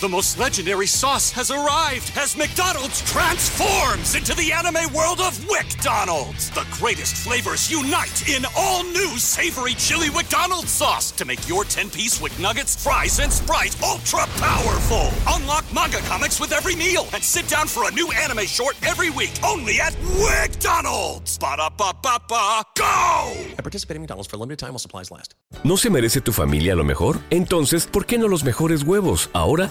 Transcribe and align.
The 0.00 0.08
most 0.08 0.40
legendary 0.40 0.88
sauce 0.88 1.30
has 1.30 1.52
arrived 1.52 2.10
as 2.16 2.36
McDonald's 2.36 3.00
transforms 3.02 4.16
into 4.16 4.34
the 4.34 4.50
anime 4.50 4.92
world 4.92 5.20
of 5.20 5.38
WickDonald's. 5.46 6.50
The 6.50 6.66
greatest 6.72 7.14
flavors 7.18 7.70
unite 7.70 8.28
in 8.28 8.44
all 8.56 8.82
new 8.82 9.16
savory 9.18 9.74
chili 9.74 10.10
McDonald's 10.10 10.72
sauce 10.72 11.12
to 11.12 11.24
make 11.24 11.48
your 11.48 11.62
10-piece 11.62 12.20
Wick 12.20 12.36
Nuggets, 12.40 12.82
fries, 12.82 13.20
and 13.20 13.32
Sprite 13.32 13.80
ultra 13.84 14.26
powerful. 14.42 15.10
Unlock 15.28 15.64
manga 15.72 15.98
comics 15.98 16.40
with 16.40 16.50
every 16.52 16.74
meal 16.74 17.06
and 17.14 17.22
sit 17.22 17.46
down 17.46 17.68
for 17.68 17.88
a 17.88 17.92
new 17.92 18.10
anime 18.10 18.46
short 18.46 18.74
every 18.84 19.10
week 19.10 19.32
only 19.44 19.80
at 19.80 19.92
WickDonald's. 20.18 21.38
Ba-da-ba-ba-ba, 21.38 22.62
go! 22.76 23.32
I 23.56 23.62
participate 23.62 23.94
in 23.94 24.02
McDonald's 24.02 24.28
for 24.28 24.38
a 24.38 24.40
limited 24.40 24.58
time 24.58 24.70
while 24.70 24.80
supplies 24.80 25.12
last. 25.12 25.34
¿No 25.62 25.76
se 25.76 25.88
merece 25.88 26.20
tu 26.20 26.32
familia 26.32 26.74
lo 26.74 26.84
mejor? 26.84 27.20
Entonces, 27.30 27.86
¿por 27.86 28.06
qué 28.06 28.18
no 28.18 28.26
los 28.26 28.42
mejores 28.42 28.82
huevos? 28.82 29.30
Ahora, 29.32 29.70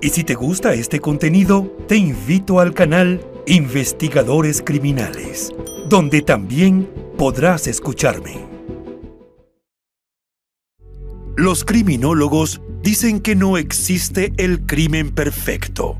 Y 0.00 0.10
si 0.10 0.22
te 0.22 0.34
gusta 0.34 0.74
este 0.74 1.00
contenido, 1.00 1.76
te 1.88 1.96
invito 1.96 2.60
al 2.60 2.72
canal 2.72 3.20
Investigadores 3.46 4.62
Criminales, 4.64 5.52
donde 5.88 6.22
también 6.22 6.88
podrás 7.16 7.66
escucharme. 7.66 8.46
Los 11.36 11.64
criminólogos 11.64 12.60
dicen 12.82 13.18
que 13.20 13.34
no 13.34 13.58
existe 13.58 14.32
el 14.36 14.66
crimen 14.66 15.10
perfecto. 15.10 15.96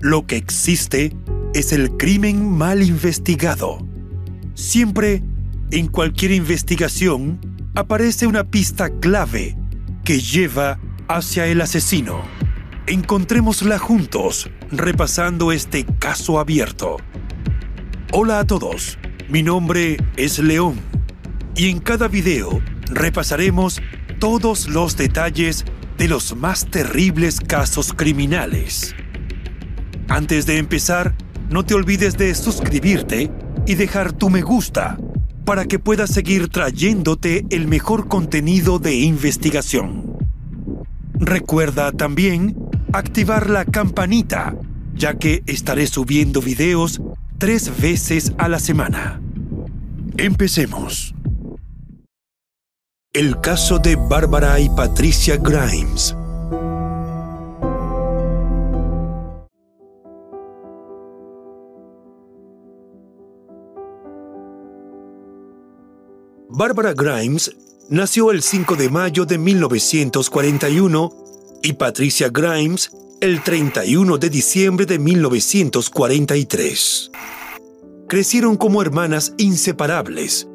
Lo 0.00 0.26
que 0.26 0.36
existe 0.36 1.14
es 1.52 1.74
el 1.74 1.98
crimen 1.98 2.50
mal 2.50 2.82
investigado. 2.82 3.86
Siempre, 4.54 5.22
en 5.70 5.88
cualquier 5.88 6.30
investigación, 6.32 7.38
aparece 7.74 8.26
una 8.26 8.44
pista 8.44 8.88
clave 8.88 9.58
que 10.04 10.20
lleva 10.20 10.78
hacia 11.06 11.46
el 11.46 11.60
asesino. 11.60 12.22
Encontrémosla 12.90 13.78
juntos, 13.78 14.50
repasando 14.72 15.52
este 15.52 15.86
caso 16.00 16.40
abierto. 16.40 16.96
Hola 18.10 18.40
a 18.40 18.44
todos, 18.44 18.98
mi 19.28 19.44
nombre 19.44 19.96
es 20.16 20.40
León 20.40 20.74
y 21.54 21.68
en 21.68 21.78
cada 21.78 22.08
video 22.08 22.60
repasaremos 22.86 23.80
todos 24.18 24.66
los 24.66 24.96
detalles 24.96 25.64
de 25.98 26.08
los 26.08 26.34
más 26.34 26.68
terribles 26.68 27.38
casos 27.38 27.92
criminales. 27.92 28.92
Antes 30.08 30.44
de 30.46 30.58
empezar, 30.58 31.14
no 31.48 31.64
te 31.64 31.74
olvides 31.74 32.18
de 32.18 32.34
suscribirte 32.34 33.30
y 33.68 33.76
dejar 33.76 34.10
tu 34.10 34.30
me 34.30 34.42
gusta 34.42 34.98
para 35.44 35.64
que 35.66 35.78
puedas 35.78 36.10
seguir 36.10 36.48
trayéndote 36.48 37.46
el 37.50 37.68
mejor 37.68 38.08
contenido 38.08 38.80
de 38.80 38.96
investigación. 38.96 40.18
Recuerda 41.20 41.92
también 41.92 42.59
activar 42.92 43.50
la 43.50 43.64
campanita, 43.64 44.56
ya 44.94 45.14
que 45.14 45.42
estaré 45.46 45.86
subiendo 45.86 46.40
videos 46.40 47.00
tres 47.38 47.80
veces 47.80 48.32
a 48.38 48.48
la 48.48 48.58
semana. 48.58 49.20
Empecemos. 50.16 51.14
El 53.12 53.40
caso 53.40 53.78
de 53.78 53.96
Bárbara 53.96 54.60
y 54.60 54.68
Patricia 54.68 55.36
Grimes. 55.36 56.14
Bárbara 66.48 66.92
Grimes 66.92 67.56
nació 67.88 68.30
el 68.30 68.42
5 68.42 68.76
de 68.76 68.90
mayo 68.90 69.24
de 69.24 69.38
1941 69.38 71.29
y 71.62 71.74
Patricia 71.74 72.28
Grimes 72.28 72.90
el 73.20 73.42
31 73.42 74.16
de 74.16 74.30
diciembre 74.30 74.86
de 74.86 74.98
1943. 74.98 77.10
Crecieron 78.08 78.56
como 78.56 78.80
hermanas 78.80 79.34
inseparables, 79.36 80.48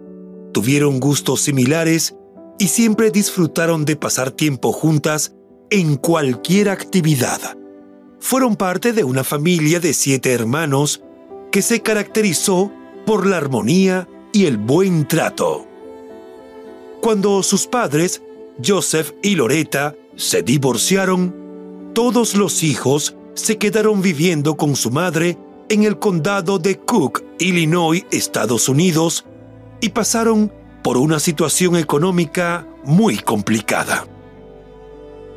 tuvieron 0.51 0.99
gustos 0.99 1.41
similares 1.41 2.15
y 2.57 2.69
siempre 2.69 3.11
disfrutaron 3.11 3.85
de 3.85 3.95
pasar 3.95 4.31
tiempo 4.31 4.71
juntas 4.71 5.35
en 5.69 5.97
cualquier 5.97 6.69
actividad. 6.69 7.55
Fueron 8.19 8.55
parte 8.55 8.93
de 8.93 9.03
una 9.03 9.23
familia 9.23 9.79
de 9.79 9.93
siete 9.93 10.33
hermanos 10.33 11.03
que 11.51 11.61
se 11.61 11.81
caracterizó 11.81 12.71
por 13.05 13.27
la 13.27 13.37
armonía 13.37 14.09
y 14.33 14.45
el 14.45 14.57
buen 14.57 15.07
trato. 15.07 15.67
Cuando 16.99 17.43
sus 17.43 17.67
padres, 17.67 18.23
Joseph 18.65 19.11
y 19.21 19.35
Loretta, 19.35 19.95
se 20.15 20.43
divorciaron, 20.43 21.91
todos 21.93 22.35
los 22.35 22.63
hijos 22.63 23.15
se 23.33 23.57
quedaron 23.57 24.01
viviendo 24.01 24.55
con 24.55 24.75
su 24.75 24.91
madre 24.91 25.37
en 25.69 25.83
el 25.83 25.99
condado 25.99 26.59
de 26.59 26.79
Cook, 26.79 27.23
Illinois, 27.39 28.05
Estados 28.11 28.69
Unidos, 28.69 29.25
y 29.81 29.89
pasaron 29.89 30.53
por 30.83 30.97
una 30.97 31.19
situación 31.19 31.75
económica 31.75 32.67
muy 32.83 33.17
complicada. 33.17 34.07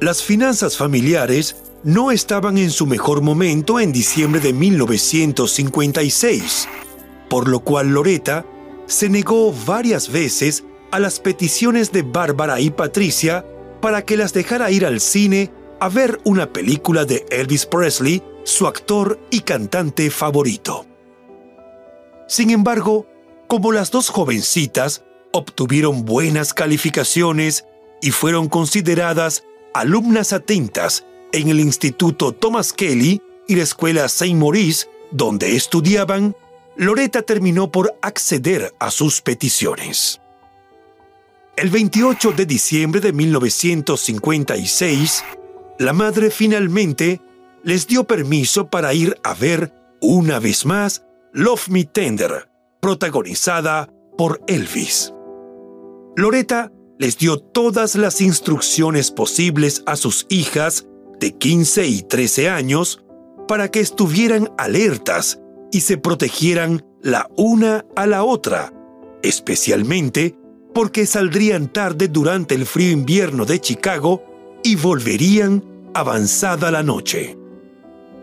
Las 0.01 0.23
finanzas 0.23 0.77
familiares 0.77 1.57
no 1.83 2.13
estaban 2.13 2.59
en 2.59 2.71
su 2.71 2.87
mejor 2.87 3.23
momento 3.23 3.81
en 3.81 3.93
diciembre 3.93 4.41
de 4.41 4.53
1956, 4.53 6.69
por 7.29 7.49
lo 7.49 7.61
cual 7.61 7.89
Loretta 7.89 8.45
se 8.87 9.09
negó 9.09 9.55
varias 9.67 10.11
veces 10.11 10.65
a 10.91 10.99
las 10.99 11.21
peticiones 11.21 11.93
de 11.93 12.03
Bárbara 12.03 12.61
y 12.61 12.71
Patricia 12.71 13.45
para 13.81 14.05
que 14.05 14.17
las 14.17 14.33
dejara 14.33 14.71
ir 14.71 14.85
al 14.85 15.01
cine 15.01 15.51
a 15.81 15.89
ver 15.89 16.21
una 16.25 16.53
película 16.53 17.05
de 17.05 17.25
Elvis 17.31 17.67
Presley, 17.67 18.23
su 18.45 18.67
actor 18.67 19.19
y 19.31 19.41
cantante 19.41 20.11
favorito. 20.11 20.87
Sin 22.27 22.51
embargo, 22.51 23.07
como 23.47 23.73
las 23.73 23.91
dos 23.91 24.09
jovencitas 24.11 25.05
obtuvieron 25.33 26.05
buenas 26.05 26.53
calificaciones 26.53 27.65
y 28.03 28.11
fueron 28.11 28.49
consideradas 28.49 29.45
alumnas 29.75 30.33
atentas 30.33 31.05
en 31.33 31.49
el 31.49 31.61
Instituto 31.61 32.33
Thomas 32.33 32.73
Kelly 32.73 33.23
y 33.47 33.57
la 33.57 33.63
Escuela 33.63 34.05
St. 34.05 34.35
Maurice, 34.35 34.89
donde 35.11 35.57
estudiaban, 35.57 36.37
Loretta 36.77 37.23
terminó 37.23 37.71
por 37.73 37.97
acceder 38.03 38.75
a 38.79 38.91
sus 38.91 39.21
peticiones. 39.21 40.21
El 41.61 41.71
28 41.71 42.35
de 42.37 42.47
diciembre 42.47 43.01
de 43.01 43.13
1956, 43.13 45.25
la 45.81 45.93
madre 45.93 46.31
finalmente 46.31 47.21
les 47.65 47.89
dio 47.89 48.05
permiso 48.05 48.71
para 48.71 48.95
ir 48.95 49.19
a 49.25 49.35
ver 49.35 49.75
una 50.01 50.39
vez 50.39 50.65
más 50.65 51.05
Love 51.33 51.69
Me 51.71 51.83
Tender, 51.83 52.49
protagonizada 52.81 53.93
por 54.17 54.41
Elvis. 54.47 55.13
Loretta 56.15 56.71
les 56.97 57.19
dio 57.19 57.41
todas 57.41 57.97
las 57.97 58.21
instrucciones 58.21 59.11
posibles 59.11 59.83
a 59.87 59.97
sus 59.97 60.27
hijas 60.29 60.87
de 61.19 61.33
15 61.33 61.89
y 61.89 62.03
13 62.03 62.51
años 62.51 63.05
para 63.49 63.69
que 63.69 63.81
estuvieran 63.81 64.53
alertas 64.59 65.41
y 65.73 65.81
se 65.81 65.99
protegieran 65.99 66.87
la 67.03 67.29
una 67.37 67.85
a 67.97 68.07
la 68.07 68.23
otra, 68.23 68.73
especialmente 69.25 70.39
porque 70.79 71.07
saldrían 71.07 71.73
tarde 71.73 72.07
durante 72.07 72.55
el 72.55 72.65
frío 72.65 72.93
invierno 72.93 73.45
de 73.45 73.61
Chicago 73.61 74.23
y 74.63 74.77
volverían 74.77 75.65
avanzada 75.93 76.71
la 76.71 76.85
noche. 76.85 77.37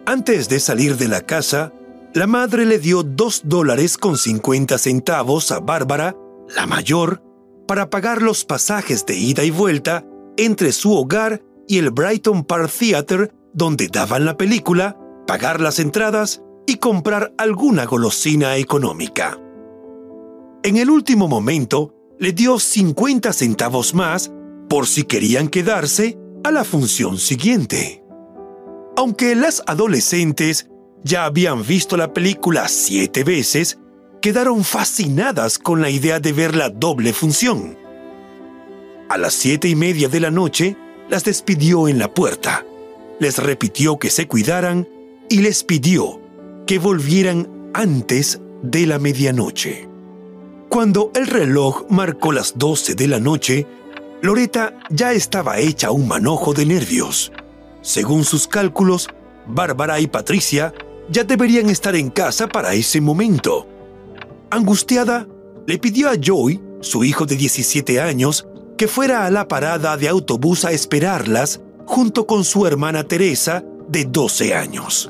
Antes 0.05 0.47
de 0.47 0.61
salir 0.61 0.95
de 0.95 1.09
la 1.09 1.19
casa, 1.19 1.73
la 2.13 2.27
madre 2.27 2.65
le 2.65 2.79
dio 2.79 3.03
dos 3.03 3.41
dólares 3.43 3.97
con 3.97 4.17
50 4.17 4.77
centavos 4.77 5.51
a 5.51 5.59
Bárbara, 5.59 6.15
la 6.55 6.65
mayor, 6.65 7.21
para 7.67 7.89
pagar 7.89 8.21
los 8.21 8.45
pasajes 8.45 9.05
de 9.05 9.17
ida 9.17 9.43
y 9.43 9.51
vuelta 9.51 10.05
entre 10.37 10.71
su 10.71 10.93
hogar 10.93 11.43
y 11.67 11.79
el 11.79 11.89
Brighton 11.89 12.45
Park 12.45 12.71
Theater 12.71 13.33
donde 13.53 13.89
daban 13.89 14.23
la 14.23 14.37
película, 14.37 14.97
pagar 15.27 15.59
las 15.59 15.79
entradas 15.79 16.41
y 16.65 16.77
comprar 16.77 17.33
alguna 17.37 17.83
golosina 17.83 18.55
económica. 18.55 19.37
En 20.63 20.77
el 20.77 20.89
último 20.89 21.27
momento, 21.27 21.94
le 22.19 22.31
dio 22.31 22.59
50 22.59 23.33
centavos 23.33 23.93
más 23.93 24.31
por 24.69 24.87
si 24.87 25.03
querían 25.03 25.47
quedarse 25.47 26.17
a 26.43 26.51
la 26.51 26.63
función 26.63 27.17
siguiente. 27.17 28.03
Aunque 28.95 29.35
las 29.35 29.61
adolescentes 29.67 30.69
ya 31.03 31.25
habían 31.25 31.65
visto 31.65 31.97
la 31.97 32.13
película 32.13 32.67
siete 32.67 33.23
veces, 33.23 33.79
quedaron 34.21 34.63
fascinadas 34.63 35.59
con 35.59 35.81
la 35.81 35.89
idea 35.89 36.19
de 36.19 36.33
ver 36.33 36.55
la 36.55 36.69
doble 36.69 37.13
función. 37.13 37.77
A 39.09 39.17
las 39.17 39.33
siete 39.33 39.67
y 39.67 39.75
media 39.75 40.07
de 40.07 40.19
la 40.19 40.31
noche, 40.31 40.77
las 41.09 41.23
despidió 41.23 41.87
en 41.87 41.99
la 41.99 42.13
puerta, 42.13 42.65
les 43.19 43.37
repitió 43.37 43.99
que 43.99 44.09
se 44.09 44.27
cuidaran 44.27 44.87
y 45.29 45.41
les 45.41 45.63
pidió 45.63 46.21
que 46.65 46.79
volvieran 46.79 47.69
antes 47.73 48.41
de 48.63 48.87
la 48.87 48.97
medianoche. 48.97 49.94
Cuando 50.75 51.09
el 51.15 51.27
reloj 51.27 51.85
marcó 51.89 52.33
las 52.33 52.57
doce 52.57 52.95
de 52.95 53.07
la 53.07 53.21
noche, 53.21 53.65
Loreta 54.21 54.77
ya 54.89 55.13
estaba 55.13 55.57
hecha 55.57 55.89
un 55.89 56.05
manojo 56.05 56.53
de 56.53 56.65
nervios. 56.65 57.31
Según 57.81 58.25
sus 58.25 58.45
cálculos, 58.45 59.07
Bárbara 59.47 60.01
y 60.01 60.07
Patricia 60.07 60.73
ya 61.09 61.23
deberían 61.23 61.69
estar 61.69 61.95
en 61.95 62.09
casa 62.09 62.49
para 62.49 62.73
ese 62.73 62.99
momento. 62.99 63.65
Angustiada, 64.49 65.25
le 65.65 65.77
pidió 65.77 66.09
a 66.09 66.15
Joey, 66.21 66.61
su 66.81 67.05
hijo 67.05 67.25
de 67.25 67.37
17 67.37 68.01
años, 68.01 68.45
que 68.77 68.89
fuera 68.89 69.25
a 69.25 69.31
la 69.31 69.47
parada 69.47 69.95
de 69.95 70.09
autobús 70.09 70.65
a 70.65 70.73
esperarlas 70.73 71.61
junto 71.85 72.27
con 72.27 72.43
su 72.43 72.67
hermana 72.67 73.05
Teresa, 73.05 73.63
de 73.87 74.03
12 74.03 74.53
años. 74.53 75.09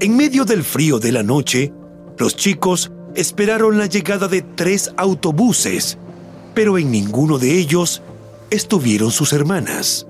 En 0.00 0.18
medio 0.18 0.44
del 0.44 0.64
frío 0.64 0.98
de 0.98 1.12
la 1.12 1.22
noche, 1.22 1.72
los 2.18 2.36
chicos 2.36 2.92
esperaron 3.18 3.78
la 3.78 3.86
llegada 3.86 4.28
de 4.28 4.42
tres 4.42 4.92
autobuses, 4.96 5.98
pero 6.54 6.78
en 6.78 6.92
ninguno 6.92 7.38
de 7.38 7.58
ellos 7.58 8.00
estuvieron 8.50 9.10
sus 9.10 9.32
hermanas. 9.32 10.06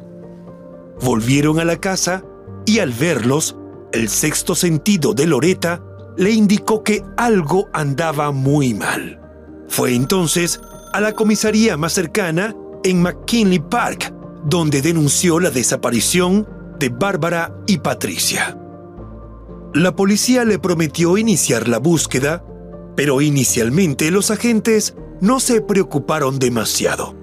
Volvieron 1.00 1.58
a 1.58 1.64
la 1.64 1.76
casa 1.76 2.22
y 2.66 2.80
al 2.80 2.92
verlos, 2.92 3.56
el 3.92 4.10
sexto 4.10 4.54
sentido 4.54 5.14
de 5.14 5.26
Loreta 5.26 5.82
le 6.18 6.32
indicó 6.32 6.84
que 6.84 7.02
algo 7.16 7.68
andaba 7.72 8.30
muy 8.30 8.74
mal. 8.74 9.18
Fue 9.68 9.94
entonces 9.94 10.60
a 10.92 11.00
la 11.00 11.12
comisaría 11.12 11.78
más 11.78 11.94
cercana 11.94 12.54
en 12.84 13.00
McKinley 13.00 13.60
Park, 13.60 14.12
donde 14.44 14.82
denunció 14.82 15.40
la 15.40 15.50
desaparición 15.50 16.46
de 16.78 16.90
Bárbara 16.90 17.54
y 17.66 17.78
Patricia. 17.78 18.58
La 19.74 19.94
policía 19.94 20.44
le 20.44 20.58
prometió 20.58 21.16
iniciar 21.18 21.68
la 21.68 21.78
búsqueda, 21.78 22.44
pero 22.98 23.20
inicialmente 23.20 24.10
los 24.10 24.32
agentes 24.32 24.96
no 25.20 25.38
se 25.38 25.60
preocuparon 25.60 26.40
demasiado. 26.40 27.14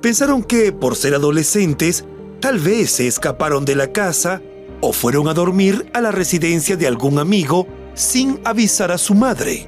Pensaron 0.00 0.44
que, 0.44 0.70
por 0.70 0.94
ser 0.94 1.12
adolescentes, 1.16 2.04
tal 2.38 2.60
vez 2.60 2.92
se 2.92 3.08
escaparon 3.08 3.64
de 3.64 3.74
la 3.74 3.90
casa 3.90 4.40
o 4.80 4.92
fueron 4.92 5.26
a 5.26 5.34
dormir 5.34 5.90
a 5.92 6.00
la 6.00 6.12
residencia 6.12 6.76
de 6.76 6.86
algún 6.86 7.18
amigo 7.18 7.66
sin 7.94 8.38
avisar 8.44 8.92
a 8.92 8.96
su 8.96 9.16
madre. 9.16 9.66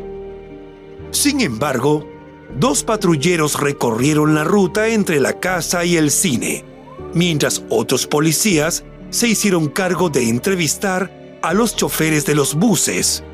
Sin 1.11 1.41
embargo, 1.41 2.09
dos 2.57 2.85
patrulleros 2.85 3.59
recorrieron 3.59 4.37
la 4.37 4.45
ruta 4.45 4.87
entre 4.87 5.19
la 5.19 5.41
casa 5.41 5.85
y 5.85 5.97
el 5.97 6.13
cine, 6.13 6.65
mientras 7.13 7.65
otros 7.71 8.07
policías 8.07 8.85
se 9.11 9.27
hicieron 9.27 9.67
cargo 9.67 10.11
de 10.11 10.29
entrevistar 10.29 11.39
a 11.43 11.55
los 11.55 11.75
choferes 11.75 12.25
de 12.25 12.37
los 12.37 12.55
buses, 12.55 13.25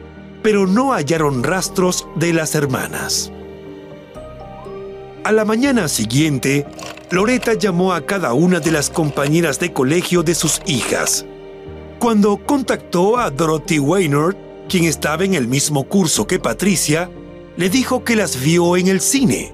pero 0.46 0.68
no 0.68 0.92
hallaron 0.92 1.42
rastros 1.42 2.06
de 2.14 2.32
las 2.32 2.54
hermanas. 2.54 3.32
A 5.24 5.32
la 5.32 5.44
mañana 5.44 5.88
siguiente, 5.88 6.64
Loreta 7.10 7.54
llamó 7.54 7.92
a 7.92 8.06
cada 8.06 8.32
una 8.32 8.60
de 8.60 8.70
las 8.70 8.88
compañeras 8.88 9.58
de 9.58 9.72
colegio 9.72 10.22
de 10.22 10.36
sus 10.36 10.60
hijas. 10.64 11.26
Cuando 11.98 12.36
contactó 12.36 13.18
a 13.18 13.28
Dorothy 13.32 13.80
Waynard, 13.80 14.36
quien 14.68 14.84
estaba 14.84 15.24
en 15.24 15.34
el 15.34 15.48
mismo 15.48 15.82
curso 15.82 16.28
que 16.28 16.38
Patricia, 16.38 17.10
le 17.56 17.68
dijo 17.68 18.04
que 18.04 18.14
las 18.14 18.40
vio 18.40 18.76
en 18.76 18.86
el 18.86 19.00
cine. 19.00 19.52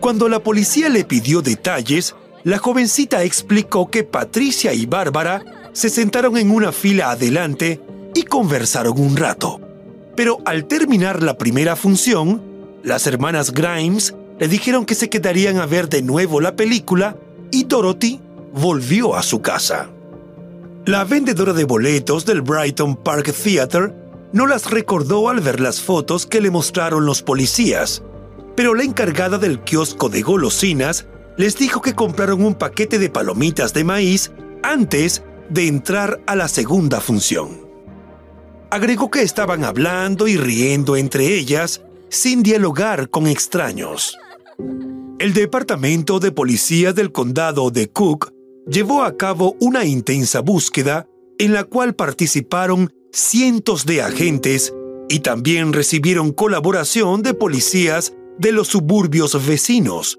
Cuando 0.00 0.28
la 0.28 0.40
policía 0.40 0.88
le 0.88 1.04
pidió 1.04 1.42
detalles, 1.42 2.16
la 2.42 2.58
jovencita 2.58 3.22
explicó 3.22 3.88
que 3.88 4.02
Patricia 4.02 4.74
y 4.74 4.84
Bárbara 4.84 5.44
se 5.72 5.88
sentaron 5.88 6.36
en 6.36 6.50
una 6.50 6.72
fila 6.72 7.12
adelante 7.12 7.80
y 8.16 8.24
conversaron 8.24 8.98
un 8.98 9.16
rato. 9.16 9.60
Pero 10.18 10.40
al 10.44 10.64
terminar 10.64 11.22
la 11.22 11.38
primera 11.38 11.76
función, 11.76 12.42
las 12.82 13.06
hermanas 13.06 13.52
Grimes 13.52 14.16
le 14.40 14.48
dijeron 14.48 14.84
que 14.84 14.96
se 14.96 15.08
quedarían 15.08 15.58
a 15.58 15.66
ver 15.66 15.88
de 15.88 16.02
nuevo 16.02 16.40
la 16.40 16.56
película 16.56 17.16
y 17.52 17.66
Dorothy 17.66 18.20
volvió 18.52 19.14
a 19.14 19.22
su 19.22 19.40
casa. 19.40 19.88
La 20.86 21.04
vendedora 21.04 21.52
de 21.52 21.62
boletos 21.62 22.26
del 22.26 22.42
Brighton 22.42 22.96
Park 22.96 23.32
Theatre 23.32 23.92
no 24.32 24.48
las 24.48 24.68
recordó 24.68 25.28
al 25.28 25.38
ver 25.38 25.60
las 25.60 25.80
fotos 25.80 26.26
que 26.26 26.40
le 26.40 26.50
mostraron 26.50 27.06
los 27.06 27.22
policías, 27.22 28.02
pero 28.56 28.74
la 28.74 28.82
encargada 28.82 29.38
del 29.38 29.60
kiosco 29.60 30.08
de 30.08 30.22
golosinas 30.22 31.06
les 31.36 31.56
dijo 31.56 31.80
que 31.80 31.94
compraron 31.94 32.44
un 32.44 32.56
paquete 32.56 32.98
de 32.98 33.08
palomitas 33.08 33.72
de 33.72 33.84
maíz 33.84 34.32
antes 34.64 35.22
de 35.48 35.68
entrar 35.68 36.18
a 36.26 36.34
la 36.34 36.48
segunda 36.48 37.00
función. 37.00 37.67
Agregó 38.70 39.10
que 39.10 39.22
estaban 39.22 39.64
hablando 39.64 40.28
y 40.28 40.36
riendo 40.36 40.96
entre 40.96 41.34
ellas 41.34 41.82
sin 42.10 42.42
dialogar 42.42 43.08
con 43.08 43.26
extraños. 43.26 44.18
El 45.18 45.32
Departamento 45.32 46.20
de 46.20 46.32
Policía 46.32 46.92
del 46.92 47.10
Condado 47.10 47.70
de 47.70 47.88
Cook 47.88 48.32
llevó 48.66 49.02
a 49.02 49.16
cabo 49.16 49.56
una 49.60 49.84
intensa 49.84 50.40
búsqueda 50.40 51.06
en 51.38 51.54
la 51.54 51.64
cual 51.64 51.94
participaron 51.94 52.92
cientos 53.12 53.86
de 53.86 54.02
agentes 54.02 54.74
y 55.08 55.20
también 55.20 55.72
recibieron 55.72 56.32
colaboración 56.32 57.22
de 57.22 57.34
policías 57.34 58.12
de 58.38 58.52
los 58.52 58.68
suburbios 58.68 59.46
vecinos. 59.46 60.18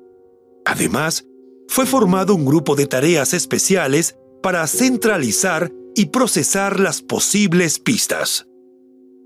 Además, 0.65 1.25
fue 1.67 1.85
formado 1.85 2.33
un 2.33 2.45
grupo 2.45 2.75
de 2.75 2.87
tareas 2.87 3.33
especiales 3.33 4.15
para 4.41 4.65
centralizar 4.65 5.71
y 5.95 6.07
procesar 6.07 6.79
las 6.79 7.01
posibles 7.01 7.79
pistas. 7.79 8.47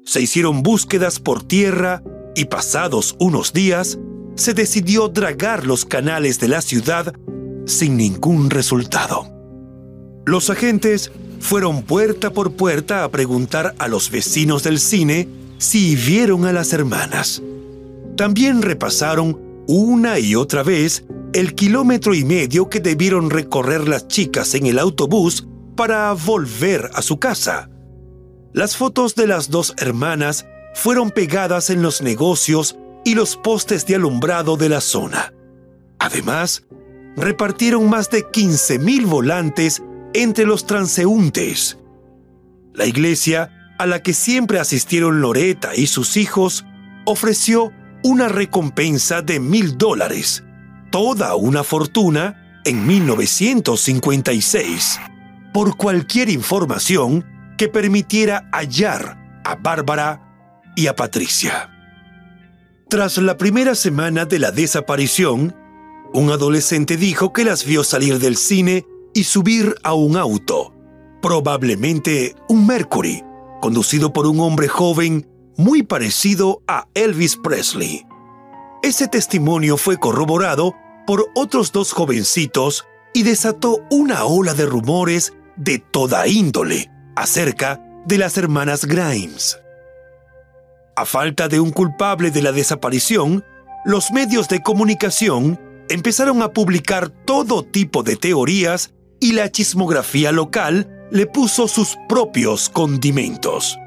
Se 0.06 0.22
hicieron 0.22 0.64
búsquedas 0.64 1.20
por 1.20 1.44
tierra 1.44 2.04
y 2.36 2.46
pasados 2.46 3.16
unos 3.20 3.54
días, 3.54 3.98
se 4.36 4.54
decidió 4.54 5.08
dragar 5.08 5.66
los 5.66 5.86
canales 5.86 6.40
de 6.40 6.48
la 6.48 6.62
ciudad 6.62 7.14
sin 7.66 7.98
ningún 7.98 8.50
resultado. 8.50 9.28
Los 10.26 10.50
agentes 10.50 11.12
fueron 11.40 11.84
puerta 11.84 12.32
por 12.32 12.54
puerta 12.54 13.04
a 13.04 13.10
preguntar 13.10 13.76
a 13.78 13.88
los 13.88 14.10
vecinos 14.10 14.64
del 14.64 14.80
cine 14.80 15.28
si 15.58 15.96
vieron 15.96 16.46
a 16.46 16.54
las 16.54 16.74
hermanas. 16.74 17.42
También 18.16 18.62
repasaron 18.62 19.40
una 19.68 20.20
y 20.20 20.36
otra 20.36 20.64
vez 20.64 21.06
el 21.34 21.56
kilómetro 21.56 22.14
y 22.14 22.24
medio 22.24 22.70
que 22.70 22.80
debieron 22.80 23.30
recorrer 23.30 23.88
las 23.88 24.08
chicas 24.08 24.54
en 24.56 24.66
el 24.68 24.80
autobús 24.80 25.48
para 25.76 26.12
volver 26.14 26.90
a 26.94 27.02
su 27.02 27.20
casa. 27.20 27.70
Las 28.54 28.78
fotos 28.78 29.16
de 29.16 29.28
las 29.28 29.50
dos 29.50 29.74
hermanas 29.78 30.46
fueron 30.74 31.12
pegadas 31.12 31.70
en 31.70 31.82
los 31.82 32.02
negocios 32.02 32.78
y 33.04 33.16
los 33.16 33.38
postes 33.38 33.86
de 33.86 33.96
alumbrado 33.96 34.58
de 34.58 34.70
la 34.70 34.82
zona. 34.82 35.34
Además, 36.00 36.66
repartieron 37.16 37.90
más 37.90 38.10
de 38.10 38.24
15.000 38.24 39.06
volantes 39.06 39.82
entre 40.14 40.46
los 40.46 40.66
transeúntes. 40.66 41.78
La 42.74 42.86
iglesia, 42.86 43.76
a 43.80 43.86
la 43.86 44.02
que 44.02 44.14
siempre 44.14 44.60
asistieron 44.60 45.22
Loreta 45.22 45.76
y 45.76 45.88
sus 45.88 46.18
hijos, 46.18 46.66
ofreció 47.06 47.72
una 48.04 48.28
recompensa 48.28 49.22
de 49.22 49.40
mil 49.40 49.78
dólares 49.78 50.44
toda 50.94 51.36
una 51.36 51.64
fortuna 51.64 52.62
en 52.66 52.86
1956 52.86 55.00
por 55.54 55.78
cualquier 55.78 56.30
información 56.30 57.26
que 57.58 57.70
permitiera 57.70 58.50
hallar 58.52 59.42
a 59.46 59.56
Bárbara 59.56 60.74
y 60.76 60.88
a 60.88 60.96
Patricia. 60.96 61.70
Tras 62.90 63.18
la 63.18 63.38
primera 63.38 63.76
semana 63.76 64.26
de 64.26 64.40
la 64.40 64.52
desaparición, 64.52 65.56
un 66.14 66.32
adolescente 66.32 66.98
dijo 66.98 67.34
que 67.34 67.44
las 67.44 67.66
vio 67.66 67.84
salir 67.84 68.20
del 68.20 68.38
cine 68.38 68.86
y 69.14 69.24
subir 69.24 69.76
a 69.84 69.94
un 69.94 70.18
auto, 70.18 70.74
probablemente 71.22 72.36
un 72.50 72.68
Mercury, 72.68 73.24
conducido 73.62 74.12
por 74.14 74.28
un 74.28 74.40
hombre 74.40 74.68
joven 74.68 75.28
muy 75.58 75.84
parecido 75.84 76.62
a 76.68 76.88
Elvis 76.94 77.38
Presley. 77.38 78.06
Ese 78.82 79.08
testimonio 79.08 79.78
fue 79.78 79.98
corroborado 79.98 80.74
por 81.06 81.28
otros 81.36 81.72
dos 81.72 81.94
jovencitos 81.94 82.86
y 83.14 83.24
desató 83.24 83.80
una 83.90 84.26
ola 84.26 84.54
de 84.54 84.66
rumores 84.66 85.34
de 85.56 85.80
toda 85.80 86.28
índole 86.28 86.90
acerca 87.16 87.82
de 88.06 88.18
las 88.18 88.38
hermanas 88.38 88.86
Grimes. 88.86 89.60
A 90.96 91.06
falta 91.06 91.48
de 91.48 91.60
un 91.60 91.72
culpable 91.72 92.32
de 92.32 92.42
la 92.42 92.52
desaparición, 92.52 93.44
los 93.86 94.12
medios 94.12 94.48
de 94.48 94.62
comunicación 94.62 95.60
empezaron 95.90 96.42
a 96.42 96.54
publicar 96.54 97.10
todo 97.10 97.64
tipo 97.64 98.04
de 98.04 98.16
teorías 98.16 98.94
y 99.20 99.34
la 99.34 99.52
chismografía 99.52 100.32
local 100.32 101.08
le 101.12 101.26
puso 101.26 101.68
sus 101.68 101.98
propios 102.08 102.70
condimentos. 102.70 103.78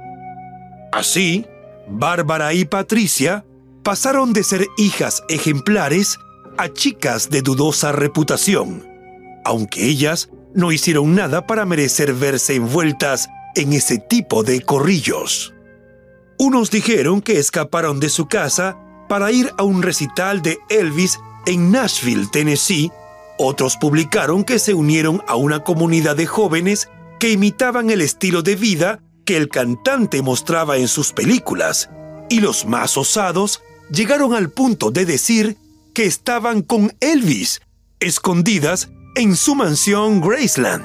Así, 0.93 1.47
Bárbara 1.89 2.55
y 2.55 2.65
Patricia 2.65 3.45
pasaron 3.83 4.33
de 4.33 4.43
ser 4.43 4.67
hijas 4.77 5.23
ejemplares 5.29 6.19
a 6.59 6.69
chicas 6.69 7.31
de 7.31 7.43
dudosa 7.43 7.93
reputación, 7.93 8.85
aunque 9.45 9.85
ellas 9.85 10.31
no 10.57 10.73
hicieron 10.73 11.15
nada 11.15 11.47
para 11.47 11.67
merecer 11.67 12.15
verse 12.15 12.55
envueltas 12.57 13.29
en 13.55 13.73
ese 13.73 13.99
tipo 13.99 14.43
de 14.43 14.63
corrillos. 14.63 15.55
Unos 16.39 16.71
dijeron 16.71 17.21
que 17.21 17.39
escaparon 17.39 18.01
de 18.01 18.09
su 18.09 18.27
casa 18.27 18.77
para 19.09 19.31
ir 19.31 19.53
a 19.59 19.63
un 19.63 19.83
recital 19.83 20.43
de 20.43 20.59
Elvis 20.69 21.19
en 21.47 21.71
Nashville, 21.71 22.27
Tennessee, 22.33 22.91
otros 23.39 23.77
publicaron 23.77 24.45
que 24.45 24.59
se 24.59 24.75
unieron 24.75 25.23
a 25.29 25.37
una 25.37 25.63
comunidad 25.63 26.17
de 26.17 26.27
jóvenes 26.27 26.89
que 27.21 27.31
imitaban 27.31 27.91
el 27.91 28.01
estilo 28.01 28.43
de 28.43 28.57
vida 28.57 29.01
que 29.25 29.37
el 29.37 29.49
cantante 29.49 30.23
mostraba 30.23 30.79
en 30.79 30.89
sus 30.89 31.13
películas, 31.13 31.91
y 32.31 32.41
los 32.41 32.65
más 32.65 32.97
osados 32.97 33.63
llegaron 33.91 34.35
al 34.35 34.51
punto 34.51 34.91
de 34.91 35.05
decir 35.05 35.57
que 35.95 36.05
estaban 36.05 36.63
con 36.63 36.95
Elvis, 37.01 37.61
escondidas 38.01 38.91
en 39.17 39.35
su 39.35 39.55
mansión 39.55 40.21
Graceland. 40.21 40.85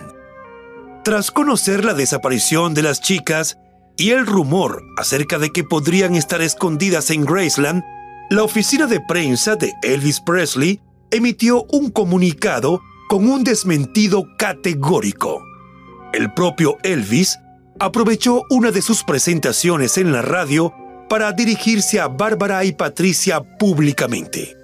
Tras 1.03 1.31
conocer 1.31 1.83
la 1.83 1.93
desaparición 1.93 2.73
de 2.73 2.81
las 2.81 3.01
chicas 3.01 3.57
y 3.97 4.11
el 4.11 4.25
rumor 4.25 4.83
acerca 4.97 5.37
de 5.37 5.49
que 5.49 5.65
podrían 5.65 6.15
estar 6.15 6.41
escondidas 6.41 7.09
en 7.09 7.25
Graceland, 7.25 7.83
la 8.29 8.43
oficina 8.43 8.87
de 8.87 9.01
prensa 9.01 9.57
de 9.57 9.73
Elvis 9.83 10.21
Presley 10.21 10.79
emitió 11.11 11.65
un 11.73 11.91
comunicado 11.91 12.81
con 13.09 13.29
un 13.29 13.43
desmentido 13.43 14.25
categórico. 14.37 15.43
El 16.13 16.33
propio 16.33 16.77
Elvis 16.83 17.37
aprovechó 17.79 18.43
una 18.49 18.71
de 18.71 18.81
sus 18.81 19.03
presentaciones 19.03 19.97
en 19.97 20.13
la 20.13 20.21
radio 20.21 20.73
para 21.09 21.33
dirigirse 21.33 21.99
a 21.99 22.07
Bárbara 22.07 22.63
y 22.63 22.71
Patricia 22.71 23.41
públicamente. 23.57 24.55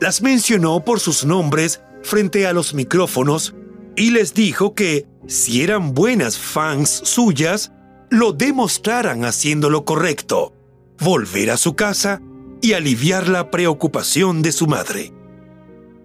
Las 0.00 0.20
mencionó 0.20 0.84
por 0.84 0.98
sus 0.98 1.24
nombres 1.24 1.80
frente 2.02 2.46
a 2.46 2.52
los 2.52 2.74
micrófonos 2.74 3.54
y 3.96 4.10
les 4.10 4.34
dijo 4.34 4.74
que, 4.74 5.06
si 5.26 5.62
eran 5.62 5.94
buenas 5.94 6.38
fans 6.38 6.90
suyas, 7.04 7.72
lo 8.10 8.32
demostraran 8.32 9.24
haciendo 9.24 9.70
lo 9.70 9.84
correcto, 9.84 10.52
volver 10.98 11.50
a 11.50 11.56
su 11.56 11.74
casa 11.74 12.20
y 12.60 12.74
aliviar 12.74 13.28
la 13.28 13.50
preocupación 13.50 14.42
de 14.42 14.52
su 14.52 14.66
madre. 14.66 15.12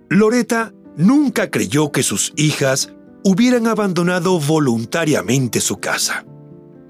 Loreta 0.09 0.73
nunca 0.95 1.51
creyó 1.51 1.91
que 1.91 2.03
sus 2.03 2.33
hijas 2.35 2.93
hubieran 3.23 3.67
abandonado 3.67 4.39
voluntariamente 4.39 5.59
su 5.59 5.79
casa. 5.79 6.25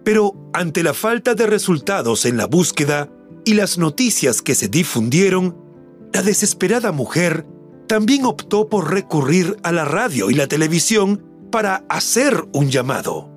Pero 0.03 0.33
ante 0.53 0.83
la 0.83 0.93
falta 0.93 1.33
de 1.33 1.47
resultados 1.47 2.25
en 2.25 2.37
la 2.37 2.45
búsqueda 2.45 3.11
y 3.43 3.55
las 3.55 3.77
noticias 3.77 4.41
que 4.41 4.55
se 4.55 4.67
difundieron, 4.67 5.57
la 6.13 6.21
desesperada 6.21 6.91
mujer 6.91 7.45
también 7.87 8.25
optó 8.25 8.69
por 8.69 8.91
recurrir 8.91 9.57
a 9.63 9.71
la 9.71 9.85
radio 9.85 10.29
y 10.29 10.33
la 10.33 10.47
televisión 10.47 11.23
para 11.51 11.85
hacer 11.89 12.45
un 12.53 12.69
llamado. 12.69 13.29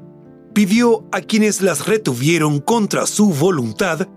Pidió 0.52 1.04
a 1.12 1.20
quienes 1.20 1.62
las 1.62 1.86
retuvieron 1.86 2.60
contra 2.60 3.06
su 3.06 3.32
voluntad 3.32 4.08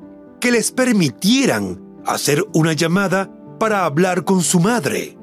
que 0.41 0.51
les 0.51 0.71
permitieran 0.71 1.79
hacer 2.05 2.43
una 2.53 2.73
llamada 2.73 3.31
para 3.59 3.85
hablar 3.85 4.25
con 4.25 4.41
su 4.41 4.59
madre. 4.59 5.17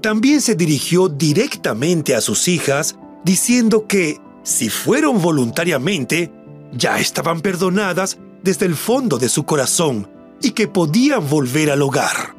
También 0.00 0.40
se 0.40 0.54
dirigió 0.54 1.08
directamente 1.08 2.14
a 2.14 2.20
sus 2.20 2.48
hijas 2.48 2.96
diciendo 3.24 3.86
que, 3.86 4.18
si 4.42 4.70
fueron 4.70 5.20
voluntariamente, 5.20 6.32
ya 6.72 6.98
estaban 6.98 7.40
perdonadas 7.40 8.18
desde 8.42 8.66
el 8.66 8.74
fondo 8.74 9.18
de 9.18 9.28
su 9.28 9.44
corazón 9.44 10.10
y 10.40 10.52
que 10.52 10.68
podían 10.68 11.28
volver 11.28 11.70
al 11.70 11.82
hogar. 11.82 12.37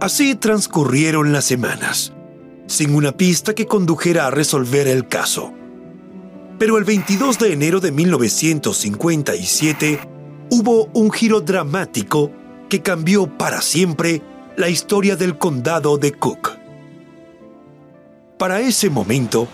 Así 0.00 0.36
transcurrieron 0.36 1.32
las 1.32 1.44
semanas, 1.44 2.12
sin 2.68 2.94
una 2.94 3.16
pista 3.16 3.52
que 3.52 3.66
condujera 3.66 4.28
a 4.28 4.30
resolver 4.30 4.86
el 4.86 5.08
caso. 5.08 5.52
Pero 6.56 6.78
el 6.78 6.84
22 6.84 7.36
de 7.40 7.52
enero 7.52 7.80
de 7.80 7.90
1957 7.90 9.98
hubo 10.50 10.84
un 10.92 11.10
giro 11.10 11.40
dramático 11.40 12.30
que 12.68 12.80
cambió 12.80 13.26
para 13.36 13.60
siempre 13.60 14.22
la 14.56 14.68
historia 14.68 15.16
del 15.16 15.36
condado 15.36 15.98
de 15.98 16.12
Cook. 16.12 16.52
Para 18.38 18.60
ese 18.60 18.90
momento, 18.90 19.48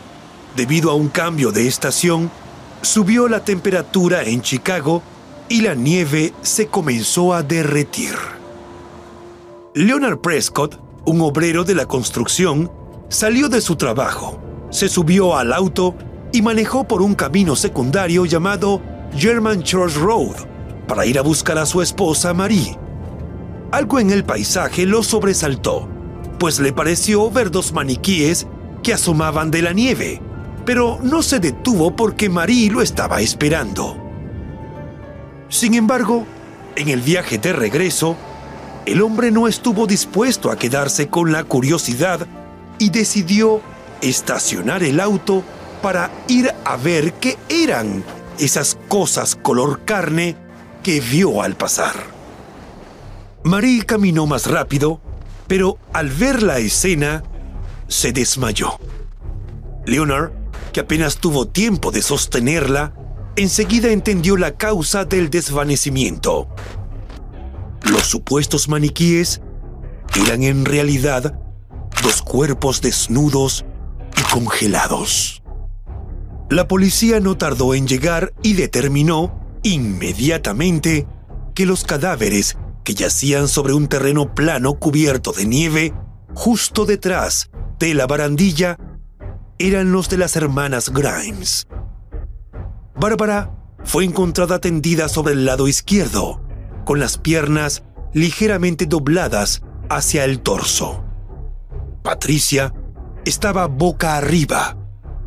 debido 0.56 0.90
a 0.90 0.94
un 0.94 1.08
cambio 1.08 1.52
de 1.52 1.66
estación, 1.66 2.30
subió 2.82 3.28
la 3.28 3.42
temperatura 3.42 4.24
en 4.24 4.42
Chicago 4.42 5.02
y 5.48 5.62
la 5.62 5.74
nieve 5.74 6.34
se 6.42 6.66
comenzó 6.66 7.32
a 7.32 7.42
derretir. 7.42 8.12
Leonard 9.74 10.18
Prescott, 10.18 10.80
un 11.04 11.20
obrero 11.20 11.64
de 11.64 11.74
la 11.74 11.86
construcción, 11.86 12.70
salió 13.08 13.48
de 13.48 13.60
su 13.60 13.76
trabajo, 13.76 14.40
se 14.70 14.88
subió 14.88 15.36
al 15.36 15.52
auto 15.52 15.94
y 16.32 16.42
manejó 16.42 16.84
por 16.84 17.02
un 17.02 17.14
camino 17.14 17.56
secundario 17.56 18.24
llamado 18.24 18.80
German 19.16 19.62
Church 19.62 19.96
Road 19.96 20.46
para 20.86 21.06
ir 21.06 21.18
a 21.18 21.22
buscar 21.22 21.58
a 21.58 21.66
su 21.66 21.82
esposa 21.82 22.32
Marie 22.32 22.78
algo 23.74 23.98
en 23.98 24.10
el 24.10 24.22
paisaje 24.22 24.86
lo 24.86 25.02
sobresaltó, 25.02 25.88
pues 26.38 26.60
le 26.60 26.72
pareció 26.72 27.28
ver 27.28 27.50
dos 27.50 27.72
maniquíes 27.72 28.46
que 28.84 28.94
asomaban 28.94 29.50
de 29.50 29.62
la 29.62 29.72
nieve, 29.72 30.22
pero 30.64 31.00
no 31.02 31.22
se 31.22 31.40
detuvo 31.40 31.96
porque 31.96 32.28
Marie 32.28 32.70
lo 32.70 32.82
estaba 32.82 33.20
esperando. 33.20 33.96
Sin 35.48 35.74
embargo, 35.74 36.24
en 36.76 36.88
el 36.88 37.00
viaje 37.00 37.38
de 37.38 37.52
regreso, 37.52 38.16
el 38.86 39.02
hombre 39.02 39.30
no 39.30 39.48
estuvo 39.48 39.86
dispuesto 39.86 40.50
a 40.50 40.56
quedarse 40.56 41.08
con 41.08 41.32
la 41.32 41.44
curiosidad 41.44 42.26
y 42.78 42.90
decidió 42.90 43.60
estacionar 44.00 44.82
el 44.82 45.00
auto 45.00 45.42
para 45.82 46.10
ir 46.28 46.50
a 46.64 46.76
ver 46.76 47.14
qué 47.14 47.38
eran 47.48 48.04
esas 48.38 48.78
cosas 48.88 49.36
color 49.36 49.84
carne 49.84 50.36
que 50.82 51.00
vio 51.00 51.42
al 51.42 51.56
pasar. 51.56 51.94
Marie 53.42 53.84
caminó 53.84 54.26
más 54.26 54.46
rápido, 54.46 55.00
pero 55.46 55.78
al 55.92 56.10
ver 56.10 56.42
la 56.42 56.58
escena, 56.58 57.22
se 57.88 58.12
desmayó. 58.12 58.78
Leonard, 59.86 60.32
que 60.72 60.80
apenas 60.80 61.18
tuvo 61.18 61.46
tiempo 61.46 61.90
de 61.90 62.02
sostenerla, 62.02 62.92
enseguida 63.36 63.90
entendió 63.90 64.36
la 64.36 64.52
causa 64.52 65.04
del 65.04 65.30
desvanecimiento. 65.30 66.48
Los 67.84 68.06
supuestos 68.06 68.68
maniquíes 68.68 69.40
eran 70.26 70.42
en 70.42 70.64
realidad 70.64 71.38
dos 72.02 72.22
cuerpos 72.22 72.80
desnudos 72.80 73.64
y 74.16 74.22
congelados. 74.32 75.42
La 76.50 76.68
policía 76.68 77.20
no 77.20 77.36
tardó 77.36 77.74
en 77.74 77.86
llegar 77.86 78.32
y 78.42 78.54
determinó 78.54 79.58
inmediatamente 79.62 81.06
que 81.54 81.66
los 81.66 81.84
cadáveres 81.84 82.56
que 82.84 82.94
yacían 82.94 83.48
sobre 83.48 83.72
un 83.72 83.88
terreno 83.88 84.34
plano 84.34 84.74
cubierto 84.74 85.32
de 85.32 85.46
nieve, 85.46 85.94
justo 86.34 86.84
detrás 86.84 87.50
de 87.78 87.94
la 87.94 88.06
barandilla, 88.06 88.78
eran 89.58 89.90
los 89.90 90.08
de 90.10 90.18
las 90.18 90.36
hermanas 90.36 90.90
Grimes. 90.90 91.66
Bárbara 92.94 93.50
fue 93.84 94.04
encontrada 94.04 94.60
tendida 94.60 95.08
sobre 95.08 95.32
el 95.32 95.44
lado 95.44 95.66
izquierdo, 95.66 96.43
con 96.84 97.00
las 97.00 97.18
piernas 97.18 97.82
ligeramente 98.12 98.86
dobladas 98.86 99.62
hacia 99.88 100.24
el 100.24 100.40
torso. 100.40 101.04
Patricia 102.02 102.72
estaba 103.24 103.66
boca 103.66 104.16
arriba, 104.16 104.76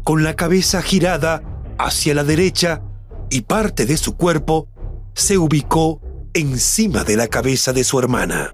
con 0.04 0.24
la 0.24 0.36
cabeza 0.36 0.82
girada 0.82 1.44
hacia 1.78 2.14
la 2.14 2.24
derecha 2.24 2.82
y 3.30 3.42
parte 3.42 3.86
de 3.86 3.98
su 3.98 4.16
cuerpo 4.16 4.70
se 5.14 5.38
ubicó 5.38 6.02
encima 6.34 7.04
de 7.04 7.18
la 7.18 7.28
cabeza 7.28 7.74
de 7.74 7.84
su 7.84 8.00
hermana. 8.00 8.54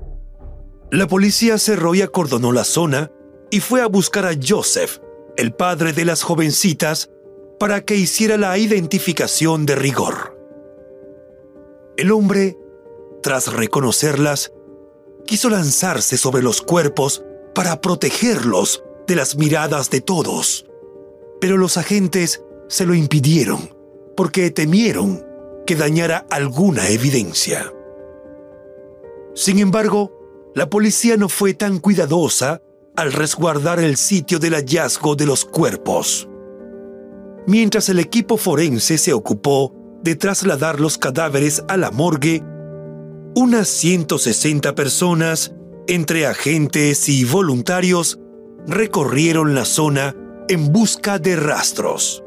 La 0.92 1.08
policía 1.08 1.58
cerró 1.58 1.96
y 1.96 2.02
acordonó 2.02 2.52
la 2.52 2.64
zona 2.64 3.12
y 3.52 3.60
fue 3.60 3.82
a 3.82 3.88
buscar 3.88 4.26
a 4.26 4.34
Joseph, 4.42 5.00
el 5.38 5.54
padre 5.54 5.94
de 5.94 6.06
las 6.06 6.24
jovencitas, 6.24 7.10
para 7.60 7.82
que 7.82 7.96
hiciera 7.96 8.38
la 8.38 8.58
identificación 8.58 9.66
de 9.66 9.76
rigor. 9.76 10.38
El 11.98 12.12
hombre, 12.12 12.58
tras 13.24 13.52
reconocerlas, 13.52 14.54
quiso 15.26 15.50
lanzarse 15.50 16.18
sobre 16.18 16.44
los 16.44 16.62
cuerpos 16.62 17.24
para 17.56 17.82
protegerlos 17.82 18.84
de 19.08 19.16
las 19.16 19.36
miradas 19.36 19.90
de 19.90 20.02
todos, 20.02 20.68
pero 21.42 21.58
los 21.58 21.78
agentes 21.78 22.44
se 22.68 22.86
lo 22.86 22.94
impidieron 22.94 23.76
porque 24.16 24.52
temieron 24.52 25.26
que 25.66 25.76
dañara 25.76 26.28
alguna 26.30 26.90
evidencia. 26.90 27.74
Sin 29.34 29.58
embargo, 29.60 30.52
la 30.54 30.70
policía 30.70 31.18
no 31.18 31.30
fue 31.30 31.54
tan 31.54 31.80
cuidadosa 31.80 32.62
al 32.96 33.12
resguardar 33.12 33.80
el 33.80 33.98
sitio 33.98 34.38
del 34.38 34.54
hallazgo 34.54 35.16
de 35.16 35.26
los 35.26 35.46
cuerpos. 35.46 36.30
Mientras 37.48 37.90
el 37.90 38.00
equipo 38.00 38.38
forense 38.38 38.98
se 38.98 39.14
ocupó 39.14 39.74
de 40.04 40.16
trasladar 40.16 40.80
los 40.80 40.98
cadáveres 40.98 41.64
a 41.68 41.78
la 41.78 41.90
morgue, 41.90 42.44
unas 43.36 43.68
160 43.68 44.76
personas, 44.76 45.54
entre 45.88 46.28
agentes 46.28 47.10
y 47.10 47.26
voluntarios, 47.26 48.20
recorrieron 48.68 49.56
la 49.56 49.66
zona 49.66 50.16
en 50.48 50.72
busca 50.72 51.20
de 51.20 51.36
rastros. 51.36 52.24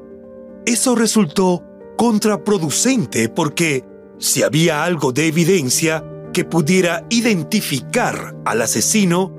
Eso 0.67 0.95
resultó 0.95 1.63
contraproducente 1.97 3.29
porque 3.29 3.85
si 4.19 4.43
había 4.43 4.85
algo 4.85 5.13
de 5.13 5.29
evidencia 5.29 6.05
que 6.33 6.45
pudiera 6.45 7.07
identificar 7.09 8.37
al 8.45 8.63
asesino, 8.63 9.33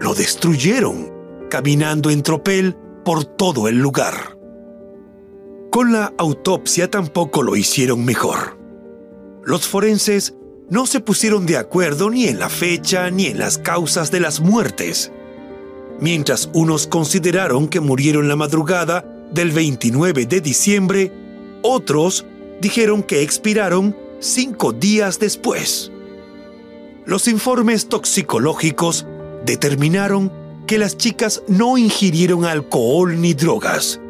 lo 0.00 0.14
destruyeron 0.14 1.12
caminando 1.50 2.10
en 2.10 2.22
tropel 2.22 2.76
por 3.04 3.24
todo 3.24 3.68
el 3.68 3.78
lugar. 3.78 4.38
Con 5.70 5.92
la 5.92 6.12
autopsia 6.18 6.90
tampoco 6.90 7.42
lo 7.42 7.56
hicieron 7.56 8.04
mejor. 8.04 8.58
Los 9.44 9.66
forenses 9.66 10.34
no 10.70 10.86
se 10.86 11.00
pusieron 11.00 11.46
de 11.46 11.56
acuerdo 11.56 12.10
ni 12.10 12.26
en 12.26 12.38
la 12.38 12.48
fecha 12.48 13.10
ni 13.10 13.26
en 13.26 13.38
las 13.38 13.58
causas 13.58 14.10
de 14.10 14.20
las 14.20 14.40
muertes. 14.40 15.10
Mientras 16.00 16.50
unos 16.52 16.86
consideraron 16.86 17.68
que 17.68 17.80
murieron 17.80 18.28
la 18.28 18.36
madrugada 18.36 19.04
del 19.32 19.50
29 19.50 20.26
de 20.26 20.40
diciembre, 20.40 21.12
otros 21.62 22.26
dijeron 22.60 23.02
que 23.02 23.22
expiraron 23.22 23.96
cinco 24.20 24.72
días 24.72 25.18
después. 25.18 25.90
Los 27.06 27.26
informes 27.28 27.88
toxicológicos 27.88 29.06
determinaron 29.44 30.32
que 30.66 30.78
las 30.78 30.96
chicas 30.96 31.42
no 31.48 31.78
ingirieron 31.78 32.44
alcohol 32.44 33.20
ni 33.20 33.34
drogas 33.34 34.00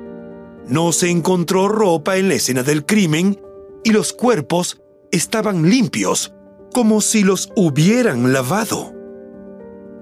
no 0.68 0.92
se 0.92 1.10
encontró 1.10 1.68
ropa 1.68 2.18
en 2.18 2.28
la 2.28 2.34
escena 2.34 2.62
del 2.62 2.84
crimen 2.84 3.40
y 3.84 3.90
los 3.90 4.12
cuerpos 4.12 4.80
estaban 5.10 5.68
limpios, 5.68 6.34
como 6.72 7.00
si 7.00 7.22
los 7.22 7.50
hubieran 7.56 8.32
lavado. 8.32 8.94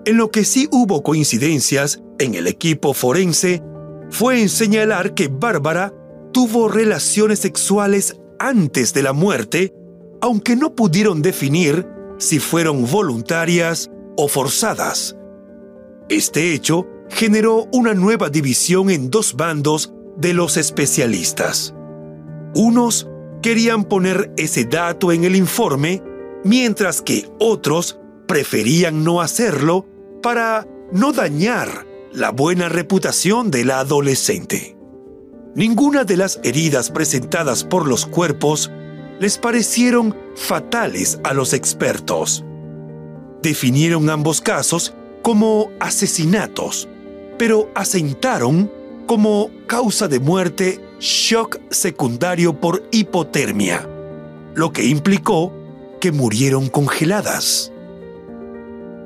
En 0.05 0.17
lo 0.17 0.31
que 0.31 0.45
sí 0.45 0.69
hubo 0.71 1.03
coincidencias 1.03 2.01
en 2.19 2.35
el 2.35 2.47
equipo 2.47 2.95
forense 2.95 3.63
fue 4.11 4.41
en 4.41 4.49
señalar 4.49 5.15
que 5.15 5.29
Bárbara 5.29 5.93
tuvo 6.33 6.69
relaciones 6.69 7.41
sexuales 7.41 8.17
antes 8.39 8.95
de 8.95 9.03
la 9.03 9.13
muerte, 9.13 9.75
aunque 10.21 10.55
no 10.57 10.75
pudieron 10.75 11.23
definir 11.23 11.87
si 12.19 12.39
fueron 12.39 12.89
voluntarias 12.91 13.91
o 14.17 14.29
forzadas. 14.29 15.17
Este 16.09 16.53
hecho 16.53 16.87
generó 17.09 17.67
una 17.73 17.95
nueva 17.95 18.31
división 18.31 18.91
en 18.91 19.11
dos 19.11 19.35
bandos 19.35 19.93
de 20.17 20.35
los 20.35 20.57
especialistas. 20.57 21.75
Unos 22.55 23.09
querían 23.43 23.85
poner 23.85 24.33
ese 24.37 24.65
dato 24.65 25.13
en 25.13 25.25
el 25.25 25.37
informe, 25.37 26.03
mientras 26.47 27.03
que 27.03 27.29
otros 27.39 27.99
preferían 28.29 29.05
no 29.05 29.21
hacerlo 29.21 29.85
para 30.23 30.67
no 30.93 31.13
dañar 31.13 31.87
la 32.13 32.31
buena 32.31 32.69
reputación 32.69 33.51
de 33.51 33.65
la 33.65 33.81
adolescente. 33.81 34.77
Ninguna 35.55 36.05
de 36.05 36.17
las 36.17 36.39
heridas 36.45 36.91
presentadas 36.91 37.65
por 37.65 37.89
los 37.89 38.07
cuerpos 38.07 38.71
les 39.19 39.39
parecieron 39.39 40.17
fatales 40.37 41.19
a 41.25 41.35
los 41.35 41.53
expertos. 41.53 42.45
Definieron 43.43 44.09
ambos 44.09 44.41
casos 44.41 44.95
como 45.23 45.71
asesinatos, 45.81 46.89
pero 47.39 47.71
asentaron 47.75 48.71
como 49.07 49.51
causa 49.67 50.09
de 50.09 50.21
muerte 50.21 50.81
shock 51.01 51.59
secundario 51.71 52.61
por 52.61 52.87
hipotermia, 52.93 53.89
lo 54.55 54.73
que 54.73 54.85
implicó 54.85 55.53
que 56.01 56.13
murieron 56.13 56.69
congeladas. 56.69 57.73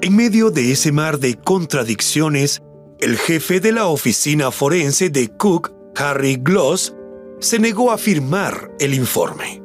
En 0.03 0.17
medio 0.17 0.51
de 0.51 0.73
ese 0.73 0.93
mar 0.93 1.19
de 1.19 1.35
contradicciones, 1.35 2.63
el 3.01 3.17
jefe 3.17 3.61
de 3.61 3.73
la 3.73 3.87
oficina 3.87 4.51
forense 4.51 5.11
de 5.11 5.29
Cook, 5.29 5.73
Harry 5.97 6.37
Gloss, 6.37 6.95
se 7.39 7.59
negó 7.59 7.91
a 7.91 7.99
firmar 7.99 8.71
el 8.79 8.95
informe. 8.95 9.63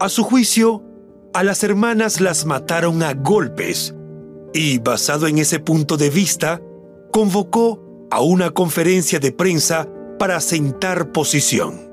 A 0.00 0.08
su 0.08 0.24
juicio, 0.24 0.82
a 1.32 1.42
las 1.42 1.62
hermanas 1.64 2.20
las 2.20 2.46
mataron 2.46 3.02
a 3.02 3.14
golpes 3.14 3.94
y, 4.52 4.78
basado 4.78 5.26
en 5.26 5.38
ese 5.38 5.58
punto 5.58 5.96
de 5.96 6.10
vista, 6.10 6.60
convocó 7.12 7.80
a 8.10 8.20
una 8.20 8.50
conferencia 8.50 9.18
de 9.18 9.32
prensa 9.32 9.88
para 10.18 10.40
sentar 10.40 11.10
posición. 11.10 11.90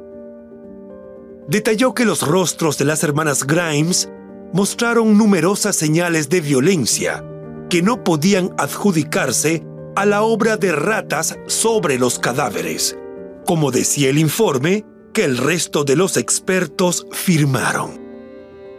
Detalló 1.47 1.93
que 1.93 2.05
los 2.05 2.27
rostros 2.27 2.77
de 2.77 2.85
las 2.85 3.03
hermanas 3.03 3.45
Grimes 3.45 4.09
mostraron 4.53 5.17
numerosas 5.17 5.75
señales 5.75 6.29
de 6.29 6.41
violencia 6.41 7.23
que 7.69 7.81
no 7.81 8.03
podían 8.03 8.51
adjudicarse 8.57 9.63
a 9.95 10.05
la 10.05 10.23
obra 10.23 10.57
de 10.57 10.71
ratas 10.71 11.37
sobre 11.47 11.97
los 11.97 12.19
cadáveres, 12.19 12.97
como 13.45 13.71
decía 13.71 14.09
el 14.09 14.17
informe 14.17 14.85
que 15.13 15.25
el 15.25 15.37
resto 15.37 15.83
de 15.83 15.95
los 15.95 16.17
expertos 16.17 17.05
firmaron. 17.11 17.99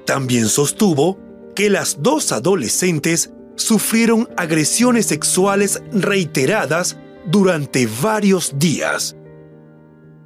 También 0.06 0.48
sostuvo 0.48 1.18
que 1.54 1.70
las 1.70 2.02
dos 2.02 2.32
adolescentes 2.32 3.32
sufrieron 3.56 4.28
agresiones 4.36 5.06
sexuales 5.06 5.82
reiteradas 5.92 6.96
durante 7.26 7.88
varios 8.02 8.58
días. 8.58 9.16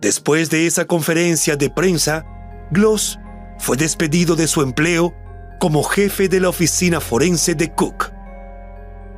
Después 0.01 0.51
de 0.51 0.67
esa 0.67 0.87
conferencia 0.87 1.57
de 1.57 1.71
prensa, 1.71 2.25
Gloss 2.71 3.19
fue 3.59 3.77
despedido 3.77 4.37
de 4.37 4.47
su 4.47 4.63
empleo 4.63 5.15
como 5.59 5.83
jefe 5.83 6.29
de 6.29 6.41
la 6.41 6.49
oficina 6.49 7.01
forense 7.01 7.55
de 7.55 7.73
Cook. 7.73 8.13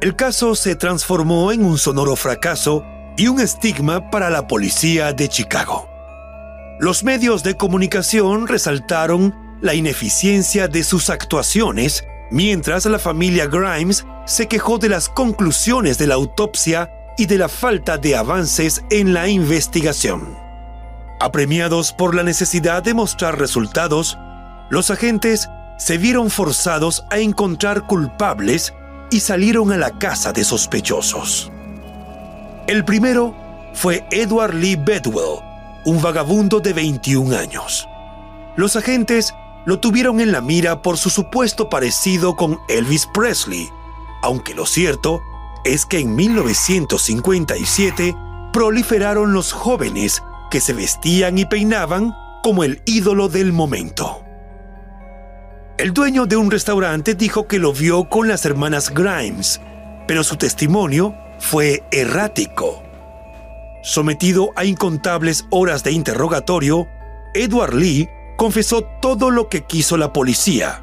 El 0.00 0.14
caso 0.14 0.54
se 0.54 0.76
transformó 0.76 1.50
en 1.50 1.64
un 1.64 1.78
sonoro 1.78 2.14
fracaso 2.14 2.84
y 3.16 3.26
un 3.26 3.40
estigma 3.40 4.10
para 4.10 4.30
la 4.30 4.46
policía 4.46 5.12
de 5.12 5.28
Chicago. 5.28 5.88
Los 6.78 7.02
medios 7.02 7.42
de 7.42 7.56
comunicación 7.56 8.46
resaltaron 8.46 9.34
la 9.60 9.74
ineficiencia 9.74 10.68
de 10.68 10.84
sus 10.84 11.10
actuaciones, 11.10 12.04
mientras 12.30 12.86
la 12.86 13.00
familia 13.00 13.46
Grimes 13.46 14.06
se 14.26 14.46
quejó 14.46 14.78
de 14.78 14.88
las 14.88 15.08
conclusiones 15.08 15.98
de 15.98 16.06
la 16.06 16.14
autopsia 16.14 16.92
y 17.16 17.26
de 17.26 17.38
la 17.38 17.48
falta 17.48 17.98
de 17.98 18.14
avances 18.14 18.84
en 18.90 19.12
la 19.12 19.26
investigación. 19.26 20.36
Apremiados 21.18 21.92
por 21.92 22.14
la 22.14 22.22
necesidad 22.22 22.84
de 22.84 22.94
mostrar 22.94 23.40
resultados, 23.40 24.16
los 24.70 24.92
agentes 24.92 25.48
se 25.78 25.96
vieron 25.96 26.28
forzados 26.28 27.04
a 27.10 27.18
encontrar 27.18 27.86
culpables 27.86 28.74
y 29.10 29.20
salieron 29.20 29.72
a 29.72 29.78
la 29.78 29.98
casa 29.98 30.32
de 30.32 30.44
sospechosos. 30.44 31.50
El 32.66 32.84
primero 32.84 33.34
fue 33.72 34.06
Edward 34.10 34.54
Lee 34.54 34.76
Bedwell, 34.76 35.40
un 35.86 36.02
vagabundo 36.02 36.60
de 36.60 36.74
21 36.74 37.34
años. 37.34 37.88
Los 38.56 38.76
agentes 38.76 39.32
lo 39.64 39.80
tuvieron 39.80 40.20
en 40.20 40.32
la 40.32 40.40
mira 40.40 40.82
por 40.82 40.98
su 40.98 41.10
supuesto 41.10 41.70
parecido 41.70 42.36
con 42.36 42.58
Elvis 42.68 43.08
Presley, 43.14 43.68
aunque 44.22 44.54
lo 44.54 44.66
cierto 44.66 45.22
es 45.64 45.86
que 45.86 46.00
en 46.00 46.14
1957 46.14 48.14
proliferaron 48.52 49.32
los 49.32 49.52
jóvenes 49.52 50.22
que 50.50 50.60
se 50.60 50.72
vestían 50.72 51.38
y 51.38 51.44
peinaban 51.44 52.14
como 52.42 52.64
el 52.64 52.82
ídolo 52.86 53.28
del 53.28 53.52
momento. 53.52 54.22
El 55.78 55.94
dueño 55.94 56.26
de 56.26 56.36
un 56.36 56.50
restaurante 56.50 57.14
dijo 57.14 57.46
que 57.46 57.60
lo 57.60 57.72
vio 57.72 58.08
con 58.08 58.26
las 58.26 58.44
hermanas 58.44 58.92
Grimes, 58.92 59.60
pero 60.08 60.24
su 60.24 60.34
testimonio 60.34 61.14
fue 61.38 61.84
errático. 61.92 62.82
Sometido 63.84 64.50
a 64.56 64.64
incontables 64.64 65.46
horas 65.50 65.84
de 65.84 65.92
interrogatorio, 65.92 66.88
Edward 67.32 67.74
Lee 67.74 68.08
confesó 68.36 68.82
todo 69.00 69.30
lo 69.30 69.48
que 69.48 69.66
quiso 69.66 69.96
la 69.96 70.12
policía. 70.12 70.82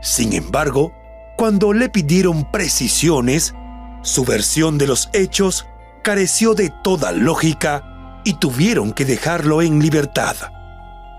Sin 0.00 0.32
embargo, 0.32 0.94
cuando 1.36 1.74
le 1.74 1.90
pidieron 1.90 2.50
precisiones, 2.50 3.54
su 4.00 4.24
versión 4.24 4.78
de 4.78 4.86
los 4.86 5.10
hechos 5.12 5.66
careció 6.02 6.54
de 6.54 6.72
toda 6.82 7.12
lógica 7.12 8.22
y 8.24 8.32
tuvieron 8.38 8.94
que 8.94 9.04
dejarlo 9.04 9.60
en 9.60 9.80
libertad. 9.80 10.36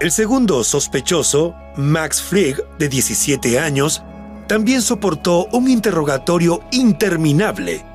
El 0.04 0.12
segundo 0.12 0.66
sospechoso, 0.66 1.56
Max 1.78 2.22
Frigg, 2.22 2.62
de 2.78 2.90
17 2.90 3.58
años, 3.58 4.04
también 4.48 4.82
soportó 4.82 5.46
un 5.54 5.70
interrogatorio 5.70 6.62
interminable 6.72 7.86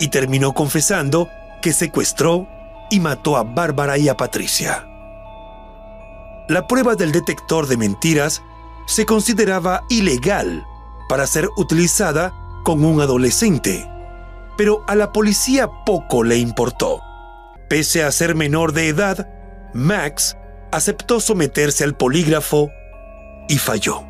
y 0.00 0.08
terminó 0.08 0.54
confesando 0.54 1.28
que 1.60 1.74
secuestró 1.74 2.48
y 2.90 3.00
mató 3.00 3.36
a 3.36 3.42
Bárbara 3.42 3.98
y 3.98 4.08
a 4.08 4.16
Patricia. 4.16 4.88
La 6.48 6.66
prueba 6.66 6.94
del 6.94 7.12
detector 7.12 7.66
de 7.66 7.76
mentiras 7.76 8.40
se 8.86 9.04
consideraba 9.04 9.82
ilegal 9.90 10.64
para 11.06 11.26
ser 11.26 11.50
utilizada 11.58 12.32
con 12.64 12.82
un 12.82 13.02
adolescente 13.02 13.86
pero 14.56 14.84
a 14.88 14.96
la 14.96 15.12
policía 15.12 15.70
poco 15.84 16.24
le 16.24 16.38
importó. 16.38 17.00
Pese 17.68 18.02
a 18.02 18.10
ser 18.10 18.34
menor 18.34 18.72
de 18.72 18.88
edad, 18.88 19.28
Max 19.72 20.34
aceptó 20.72 21.20
someterse 21.20 21.84
al 21.84 21.96
polígrafo 21.96 22.70
y 23.48 23.58
falló, 23.58 24.04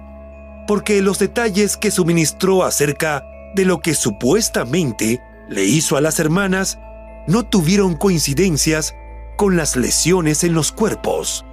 porque 0.67 1.01
los 1.03 1.19
detalles 1.19 1.77
que 1.77 1.91
suministró 1.91 2.65
acerca 2.65 3.25
de 3.55 3.65
lo 3.65 3.81
que 3.81 3.95
supuestamente 3.95 5.21
le 5.49 5.65
hizo 5.65 5.97
a 5.97 6.01
las 6.01 6.19
hermanas 6.19 6.79
no 7.27 7.45
tuvieron 7.45 7.95
coincidencias 7.95 8.95
con 9.37 9.57
las 9.57 9.77
lesiones 9.77 10.45
en 10.45 10.55
los 10.55 10.73
cuerpos. 10.73 11.45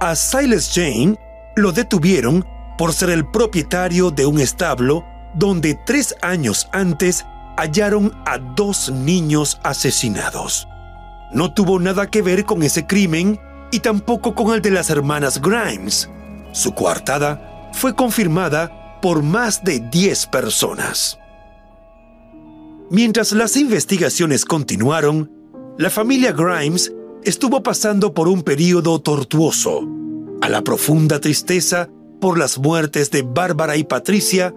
A 0.00 0.14
Silas 0.14 0.72
Jane 0.74 1.16
lo 1.56 1.72
detuvieron 1.72 2.46
por 2.78 2.92
ser 2.92 3.10
el 3.10 3.26
propietario 3.26 4.10
de 4.10 4.26
un 4.26 4.40
establo 4.40 5.04
donde 5.34 5.78
tres 5.86 6.14
años 6.22 6.68
antes 6.72 7.24
hallaron 7.56 8.12
a 8.26 8.38
dos 8.38 8.90
niños 8.90 9.58
asesinados. 9.62 10.68
No 11.32 11.52
tuvo 11.52 11.80
nada 11.80 12.06
que 12.06 12.22
ver 12.22 12.44
con 12.44 12.62
ese 12.62 12.86
crimen 12.86 13.40
y 13.70 13.80
tampoco 13.80 14.34
con 14.34 14.54
el 14.54 14.62
de 14.62 14.70
las 14.70 14.90
hermanas 14.90 15.40
Grimes. 15.40 16.08
Su 16.52 16.74
coartada 16.74 17.70
fue 17.72 17.94
confirmada 17.94 19.00
por 19.00 19.22
más 19.22 19.62
de 19.62 19.80
10 19.80 20.26
personas. 20.26 21.18
Mientras 22.90 23.32
las 23.32 23.56
investigaciones 23.56 24.44
continuaron, 24.44 25.30
la 25.78 25.90
familia 25.90 26.32
Grimes 26.32 26.92
estuvo 27.24 27.62
pasando 27.62 28.14
por 28.14 28.28
un 28.28 28.42
periodo 28.42 29.00
tortuoso. 29.00 29.82
A 30.40 30.48
la 30.48 30.62
profunda 30.62 31.20
tristeza 31.20 31.88
por 32.20 32.38
las 32.38 32.58
muertes 32.58 33.10
de 33.10 33.22
Bárbara 33.22 33.76
y 33.76 33.84
Patricia, 33.84 34.54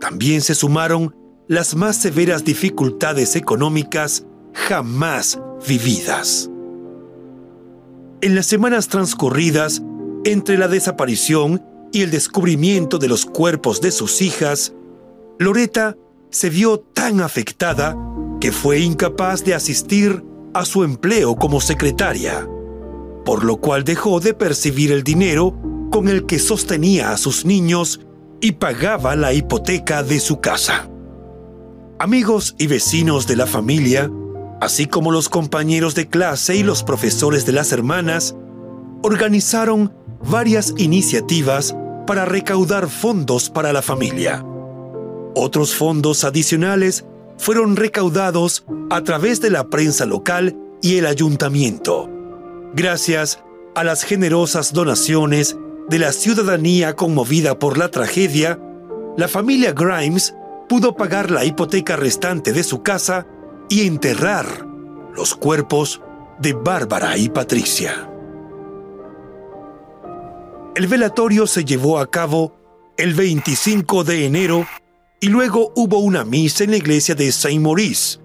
también 0.00 0.40
se 0.40 0.54
sumaron 0.54 1.14
las 1.46 1.74
más 1.74 1.96
severas 1.96 2.44
dificultades 2.44 3.36
económicas 3.36 4.24
jamás 4.54 5.38
vividas. 5.66 6.48
En 8.22 8.34
las 8.34 8.44
semanas 8.44 8.88
transcurridas 8.88 9.80
entre 10.24 10.58
la 10.58 10.68
desaparición 10.68 11.64
y 11.90 12.02
el 12.02 12.10
descubrimiento 12.10 12.98
de 12.98 13.08
los 13.08 13.24
cuerpos 13.24 13.80
de 13.80 13.90
sus 13.90 14.20
hijas, 14.20 14.74
Loreta 15.38 15.96
se 16.28 16.50
vio 16.50 16.80
tan 16.80 17.22
afectada 17.22 17.96
que 18.38 18.52
fue 18.52 18.80
incapaz 18.80 19.42
de 19.42 19.54
asistir 19.54 20.22
a 20.52 20.66
su 20.66 20.84
empleo 20.84 21.34
como 21.36 21.62
secretaria, 21.62 22.46
por 23.24 23.42
lo 23.42 23.56
cual 23.56 23.84
dejó 23.84 24.20
de 24.20 24.34
percibir 24.34 24.92
el 24.92 25.02
dinero 25.02 25.58
con 25.90 26.06
el 26.08 26.26
que 26.26 26.38
sostenía 26.38 27.12
a 27.12 27.16
sus 27.16 27.46
niños 27.46 28.00
y 28.42 28.52
pagaba 28.52 29.16
la 29.16 29.32
hipoteca 29.32 30.02
de 30.02 30.20
su 30.20 30.40
casa. 30.40 30.90
Amigos 31.98 32.54
y 32.58 32.66
vecinos 32.66 33.26
de 33.26 33.36
la 33.36 33.46
familia, 33.46 34.10
así 34.60 34.86
como 34.86 35.10
los 35.10 35.28
compañeros 35.28 35.94
de 35.94 36.08
clase 36.08 36.56
y 36.56 36.62
los 36.62 36.82
profesores 36.82 37.46
de 37.46 37.52
las 37.52 37.72
hermanas, 37.72 38.36
organizaron 39.02 39.92
varias 40.28 40.74
iniciativas 40.76 41.74
para 42.06 42.24
recaudar 42.24 42.88
fondos 42.88 43.48
para 43.48 43.72
la 43.72 43.82
familia. 43.82 44.44
Otros 45.34 45.74
fondos 45.74 46.24
adicionales 46.24 47.04
fueron 47.38 47.76
recaudados 47.76 48.64
a 48.90 49.02
través 49.02 49.40
de 49.40 49.50
la 49.50 49.68
prensa 49.68 50.04
local 50.04 50.56
y 50.82 50.96
el 50.96 51.06
ayuntamiento, 51.06 52.10
gracias 52.74 53.42
a 53.74 53.84
las 53.84 54.02
generosas 54.02 54.72
donaciones 54.72 55.56
de 55.88 55.98
la 55.98 56.12
ciudadanía 56.12 56.96
conmovida 56.96 57.58
por 57.58 57.78
la 57.78 57.90
tragedia, 57.90 58.58
la 59.16 59.28
familia 59.28 59.72
Grimes 59.72 60.34
pudo 60.68 60.94
pagar 60.94 61.30
la 61.30 61.44
hipoteca 61.44 61.96
restante 61.96 62.52
de 62.52 62.62
su 62.62 62.82
casa 62.82 63.26
y 63.70 63.86
enterrar 63.86 64.66
los 65.14 65.34
cuerpos 65.34 66.02
de 66.40 66.52
Bárbara 66.52 67.16
y 67.16 67.28
Patricia. 67.30 68.10
El 70.74 70.86
velatorio 70.88 71.46
se 71.46 71.64
llevó 71.64 71.98
a 71.98 72.10
cabo 72.10 72.56
el 72.98 73.14
25 73.14 74.04
de 74.04 74.26
enero 74.26 74.66
y 75.20 75.28
luego 75.28 75.72
hubo 75.76 75.98
una 76.00 76.24
misa 76.24 76.64
en 76.64 76.72
la 76.72 76.78
iglesia 76.78 77.14
de 77.14 77.30
Saint 77.30 77.62
Maurice. 77.62 78.18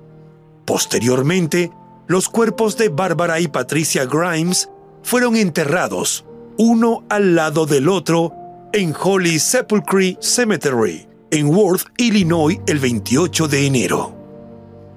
Posteriormente, 0.66 1.72
los 2.08 2.28
cuerpos 2.28 2.76
de 2.76 2.90
Bárbara 2.90 3.40
y 3.40 3.48
Patricia 3.48 4.06
Grimes 4.06 4.70
fueron 5.04 5.36
enterrados 5.36 6.26
uno 6.58 7.04
al 7.10 7.36
lado 7.36 7.68
del 7.68 7.88
otro 7.88 8.34
en 8.74 8.96
Holy 9.00 9.38
Sepulchre 9.38 10.18
Cemetery, 10.22 11.08
en 11.30 11.48
Worth, 11.54 11.86
Illinois, 11.98 12.60
el 12.66 12.80
28 12.80 13.48
de 13.48 13.68
enero. 13.68 14.25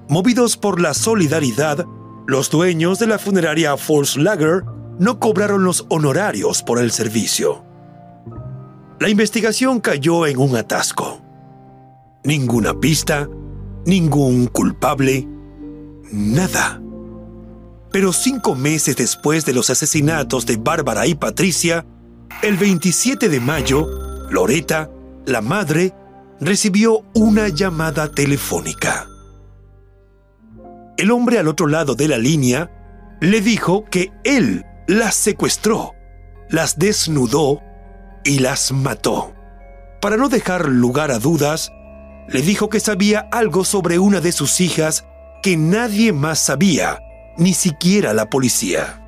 Movidos 0.09 0.57
por 0.57 0.81
la 0.81 0.95
solidaridad, 0.95 1.85
los 2.25 2.49
dueños 2.49 2.97
de 2.97 3.05
la 3.05 3.19
funeraria 3.19 3.75
Lager 4.15 4.63
no 4.97 5.19
cobraron 5.19 5.63
los 5.63 5.85
honorarios 5.89 6.63
por 6.63 6.79
el 6.79 6.89
servicio. 6.89 7.63
La 8.99 9.09
investigación 9.09 9.79
cayó 9.79 10.25
en 10.25 10.39
un 10.39 10.55
atasco. 10.55 11.21
Ninguna 12.23 12.73
pista, 12.79 13.29
ningún 13.85 14.47
culpable, 14.47 15.27
nada. 16.11 16.81
Pero 17.91 18.11
cinco 18.11 18.55
meses 18.55 18.95
después 18.95 19.45
de 19.45 19.53
los 19.53 19.69
asesinatos 19.69 20.47
de 20.47 20.57
Bárbara 20.57 21.05
y 21.05 21.13
Patricia, 21.13 21.85
el 22.41 22.57
27 22.57 23.29
de 23.29 23.39
mayo, 23.39 23.87
Loreta, 24.31 24.89
la 25.27 25.41
madre, 25.41 25.93
recibió 26.39 27.03
una 27.13 27.49
llamada 27.49 28.09
telefónica. 28.09 29.08
El 30.99 31.11
hombre 31.11 31.39
al 31.39 31.47
otro 31.47 31.67
lado 31.67 31.95
de 31.95 32.09
la 32.09 32.17
línea 32.17 32.69
le 33.21 33.39
dijo 33.39 33.85
que 33.85 34.11
él 34.25 34.65
las 34.85 35.15
secuestró, 35.15 35.95
las 36.49 36.77
desnudó 36.77 37.61
y 38.25 38.39
las 38.39 38.73
mató. 38.73 39.33
Para 40.01 40.17
no 40.17 40.27
dejar 40.27 40.67
lugar 40.67 41.11
a 41.11 41.19
dudas, 41.19 41.71
le 42.27 42.41
dijo 42.41 42.67
que 42.67 42.81
sabía 42.81 43.29
algo 43.31 43.63
sobre 43.63 43.97
una 43.97 44.19
de 44.19 44.33
sus 44.33 44.59
hijas 44.59 45.05
que 45.41 45.55
nadie 45.55 46.11
más 46.11 46.39
sabía, 46.39 46.99
ni 47.37 47.53
siquiera 47.53 48.13
la 48.13 48.29
policía. 48.29 49.01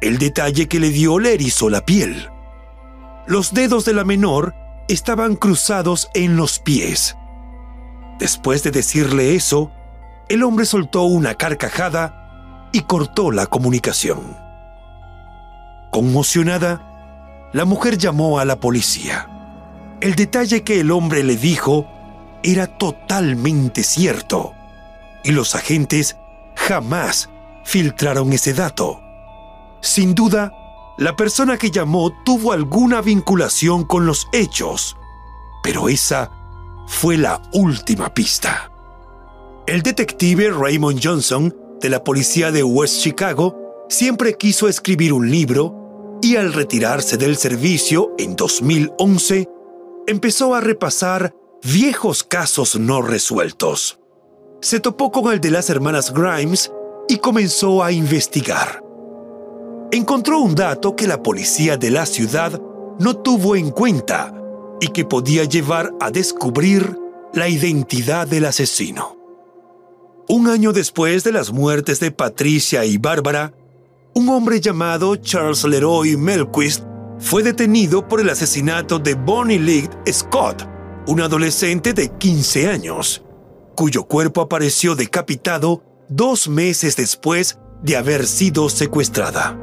El 0.00 0.18
detalle 0.18 0.66
que 0.66 0.80
le 0.80 0.90
dio 0.90 1.20
le 1.20 1.34
erizó 1.34 1.70
la 1.70 1.86
piel. 1.86 2.28
Los 3.28 3.54
dedos 3.54 3.84
de 3.84 3.92
la 3.92 4.02
menor 4.02 4.52
estaban 4.88 5.36
cruzados 5.36 6.10
en 6.12 6.36
los 6.36 6.58
pies. 6.58 7.16
Después 8.18 8.64
de 8.64 8.72
decirle 8.72 9.36
eso, 9.36 9.70
el 10.28 10.42
hombre 10.42 10.66
soltó 10.66 11.02
una 11.02 11.34
carcajada 11.34 12.68
y 12.72 12.80
cortó 12.80 13.30
la 13.30 13.46
comunicación. 13.46 14.36
Conmocionada, 15.90 17.50
la 17.52 17.64
mujer 17.64 17.96
llamó 17.96 18.38
a 18.38 18.44
la 18.44 18.56
policía. 18.56 19.28
El 20.00 20.14
detalle 20.14 20.62
que 20.62 20.80
el 20.80 20.90
hombre 20.90 21.22
le 21.22 21.36
dijo 21.36 21.86
era 22.42 22.66
totalmente 22.66 23.82
cierto 23.82 24.52
y 25.24 25.32
los 25.32 25.54
agentes 25.54 26.16
jamás 26.54 27.30
filtraron 27.64 28.32
ese 28.32 28.52
dato. 28.52 29.00
Sin 29.80 30.14
duda, 30.14 30.52
la 30.98 31.16
persona 31.16 31.56
que 31.56 31.70
llamó 31.70 32.12
tuvo 32.24 32.52
alguna 32.52 33.00
vinculación 33.00 33.84
con 33.84 34.06
los 34.06 34.28
hechos, 34.32 34.96
pero 35.62 35.88
esa 35.88 36.30
fue 36.86 37.16
la 37.16 37.42
última 37.52 38.12
pista. 38.12 38.70
El 39.66 39.82
detective 39.82 40.52
Raymond 40.52 41.00
Johnson 41.02 41.52
de 41.80 41.90
la 41.90 42.04
policía 42.04 42.52
de 42.52 42.62
West 42.62 43.00
Chicago 43.00 43.84
siempre 43.88 44.34
quiso 44.34 44.68
escribir 44.68 45.12
un 45.12 45.28
libro 45.28 46.18
y 46.22 46.36
al 46.36 46.52
retirarse 46.52 47.16
del 47.16 47.36
servicio 47.36 48.14
en 48.16 48.36
2011, 48.36 49.48
empezó 50.06 50.54
a 50.54 50.60
repasar 50.60 51.34
viejos 51.64 52.22
casos 52.22 52.78
no 52.78 53.02
resueltos. 53.02 53.98
Se 54.60 54.78
topó 54.78 55.10
con 55.10 55.32
el 55.32 55.40
de 55.40 55.50
las 55.50 55.68
hermanas 55.68 56.14
Grimes 56.14 56.70
y 57.08 57.18
comenzó 57.18 57.82
a 57.82 57.90
investigar. 57.90 58.84
Encontró 59.90 60.38
un 60.38 60.54
dato 60.54 60.94
que 60.94 61.08
la 61.08 61.24
policía 61.24 61.76
de 61.76 61.90
la 61.90 62.06
ciudad 62.06 62.62
no 63.00 63.16
tuvo 63.16 63.56
en 63.56 63.70
cuenta 63.70 64.32
y 64.80 64.88
que 64.88 65.04
podía 65.04 65.42
llevar 65.42 65.92
a 65.98 66.12
descubrir 66.12 66.96
la 67.32 67.48
identidad 67.48 68.28
del 68.28 68.44
asesino. 68.44 69.15
Un 70.28 70.48
año 70.48 70.72
después 70.72 71.22
de 71.22 71.30
las 71.30 71.52
muertes 71.52 72.00
de 72.00 72.10
Patricia 72.10 72.84
y 72.84 72.98
Bárbara, 72.98 73.54
un 74.12 74.28
hombre 74.28 74.60
llamado 74.60 75.14
Charles 75.14 75.62
Leroy 75.62 76.16
Melquist 76.16 76.82
fue 77.20 77.44
detenido 77.44 78.08
por 78.08 78.20
el 78.20 78.28
asesinato 78.28 78.98
de 78.98 79.14
Bonnie 79.14 79.60
Lee 79.60 79.88
Scott, 80.10 80.68
una 81.06 81.26
adolescente 81.26 81.92
de 81.92 82.08
15 82.08 82.68
años, 82.68 83.22
cuyo 83.76 84.02
cuerpo 84.02 84.40
apareció 84.40 84.96
decapitado 84.96 85.84
dos 86.08 86.48
meses 86.48 86.96
después 86.96 87.60
de 87.84 87.96
haber 87.96 88.26
sido 88.26 88.68
secuestrada. 88.68 89.56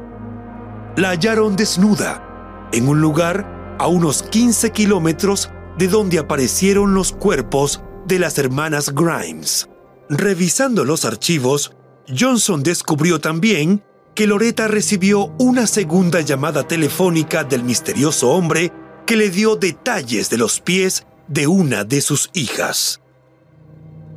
La 0.96 1.10
hallaron 1.10 1.56
desnuda 1.56 2.70
en 2.72 2.88
un 2.88 3.02
lugar 3.02 3.76
a 3.78 3.86
unos 3.86 4.22
15 4.22 4.70
kilómetros 4.70 5.50
de 5.76 5.88
donde 5.88 6.18
aparecieron 6.18 6.94
los 6.94 7.12
cuerpos 7.12 7.82
de 8.06 8.18
las 8.18 8.38
hermanas 8.38 8.94
Grimes. 8.94 9.68
Revisando 10.08 10.84
los 10.84 11.04
archivos, 11.04 11.72
Johnson 12.08 12.62
descubrió 12.62 13.20
también 13.20 13.82
que 14.14 14.26
Loretta 14.26 14.68
recibió 14.68 15.32
una 15.38 15.66
segunda 15.66 16.20
llamada 16.20 16.68
telefónica 16.68 17.42
del 17.42 17.64
misterioso 17.64 18.30
hombre 18.30 18.70
que 19.06 19.16
le 19.16 19.30
dio 19.30 19.56
detalles 19.56 20.30
de 20.30 20.38
los 20.38 20.60
pies 20.60 21.06
de 21.26 21.46
una 21.46 21.84
de 21.84 22.00
sus 22.00 22.30
hijas. 22.34 23.00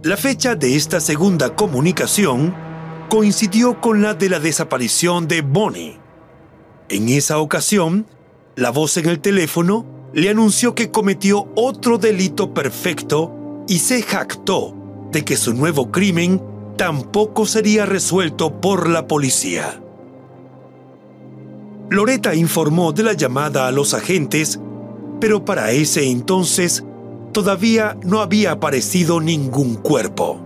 La 0.04 0.18
fecha 0.18 0.56
de 0.56 0.76
esta 0.76 1.00
segunda 1.00 1.56
comunicación 1.56 2.54
coincidió 3.10 3.82
con 3.82 4.02
la 4.02 4.14
de 4.14 4.30
la 4.30 4.40
desaparición 4.40 5.28
de 5.28 5.42
Bonnie. 5.42 6.00
En 6.90 7.10
esa 7.10 7.40
ocasión, 7.40 8.06
la 8.56 8.70
voz 8.70 8.98
en 8.98 9.08
el 9.08 9.20
teléfono 9.20 9.86
le 10.14 10.30
anunció 10.30 10.76
que 10.76 10.92
cometió 10.92 11.50
otro 11.56 11.98
delito 11.98 12.54
perfecto 12.54 13.64
y 13.68 13.80
se 13.80 14.02
jactó 14.02 14.77
que 15.24 15.38
su 15.38 15.54
nuevo 15.54 15.92
crimen 15.92 16.42
tampoco 16.78 17.46
sería 17.46 17.86
resuelto 17.86 18.62
por 18.62 18.90
la 18.90 19.08
policía. 19.08 19.82
Loretta 21.90 22.36
informó 22.36 22.92
de 22.92 23.04
la 23.04 23.14
llamada 23.14 23.68
a 23.68 23.72
los 23.72 23.94
agentes, 23.94 24.60
pero 25.20 25.46
para 25.46 25.72
ese 25.72 26.10
entonces 26.10 26.84
todavía 27.32 27.98
no 28.04 28.22
había 28.22 28.52
aparecido 28.52 29.22
ningún 29.22 29.76
cuerpo. 29.76 30.42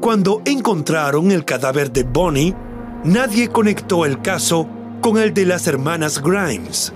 Cuando 0.00 0.42
encontraron 0.44 1.30
el 1.30 1.44
cadáver 1.44 1.92
de 1.92 2.02
Bonnie, 2.04 2.54
nadie 3.04 3.48
conectó 3.48 4.04
el 4.04 4.20
caso 4.22 4.68
con 5.00 5.18
el 5.18 5.34
de 5.34 5.46
las 5.46 5.66
hermanas 5.66 6.20
Grimes. 6.22 6.92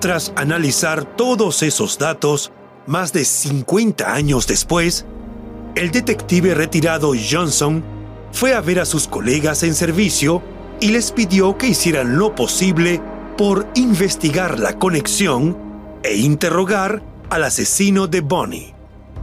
Tras 0.00 0.32
analizar 0.36 1.04
todos 1.16 1.62
esos 1.62 1.98
datos, 1.98 2.52
más 2.86 3.12
de 3.12 3.24
50 3.24 4.12
años 4.12 4.46
después, 4.46 5.06
el 5.78 5.92
detective 5.92 6.54
retirado 6.54 7.12
Johnson 7.14 7.84
fue 8.32 8.52
a 8.52 8.60
ver 8.60 8.80
a 8.80 8.84
sus 8.84 9.06
colegas 9.06 9.62
en 9.62 9.76
servicio 9.76 10.42
y 10.80 10.88
les 10.88 11.12
pidió 11.12 11.56
que 11.56 11.68
hicieran 11.68 12.18
lo 12.18 12.34
posible 12.34 13.00
por 13.36 13.64
investigar 13.76 14.58
la 14.58 14.76
conexión 14.76 15.56
e 16.02 16.16
interrogar 16.16 17.00
al 17.30 17.44
asesino 17.44 18.08
de 18.08 18.22
Bonnie. 18.22 18.74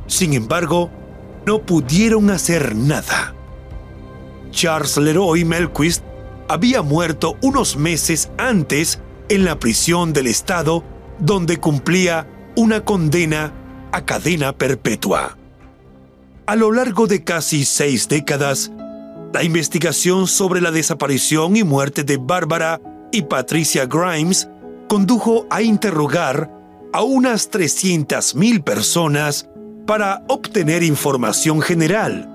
Sin 0.08 0.34
embargo, 0.34 0.90
no 1.46 1.60
pudieron 1.60 2.30
hacer 2.30 2.74
nada. 2.74 3.36
Charles 4.52 4.96
Leroy 4.96 5.44
Melquist 5.44 6.06
había 6.48 6.82
muerto 6.82 7.36
unos 7.42 7.76
meses 7.76 8.30
antes 8.38 9.02
en 9.28 9.44
la 9.44 9.60
prisión 9.60 10.14
del 10.14 10.28
Estado 10.28 10.86
donde 11.20 11.58
cumplía 11.58 12.28
una 12.56 12.86
condena 12.86 13.52
a 13.92 14.06
cadena 14.06 14.54
perpetua. 14.54 15.36
A 16.48 16.56
lo 16.56 16.72
largo 16.72 17.08
de 17.08 17.24
casi 17.24 17.66
seis 17.66 18.08
décadas, 18.08 18.72
la 19.34 19.44
investigación 19.44 20.28
sobre 20.28 20.62
la 20.62 20.70
desaparición 20.70 21.58
y 21.58 21.64
muerte 21.64 22.04
de 22.04 22.18
Bárbara 22.18 22.80
y 23.12 23.24
Patricia 23.24 23.88
Grimes 23.88 24.48
condujo 24.88 25.48
a 25.50 25.64
interrogar 25.64 26.52
a 26.94 27.02
unas 27.02 27.50
300.000 27.50 28.64
personas 28.64 29.50
para 29.88 30.24
obtener 30.28 30.84
información 30.84 31.62
general, 31.62 32.30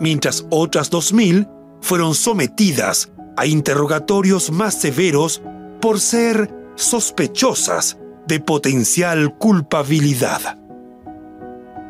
mientras 0.00 0.46
otras 0.48 0.90
2.000 0.90 1.46
fueron 1.82 2.14
sometidas 2.14 3.10
a 3.36 3.44
interrogatorios 3.44 4.50
más 4.50 4.72
severos 4.80 5.42
por 5.82 6.00
ser 6.00 6.50
sospechosas 6.76 7.98
de 8.26 8.40
potencial 8.40 9.36
culpabilidad. 9.36 10.58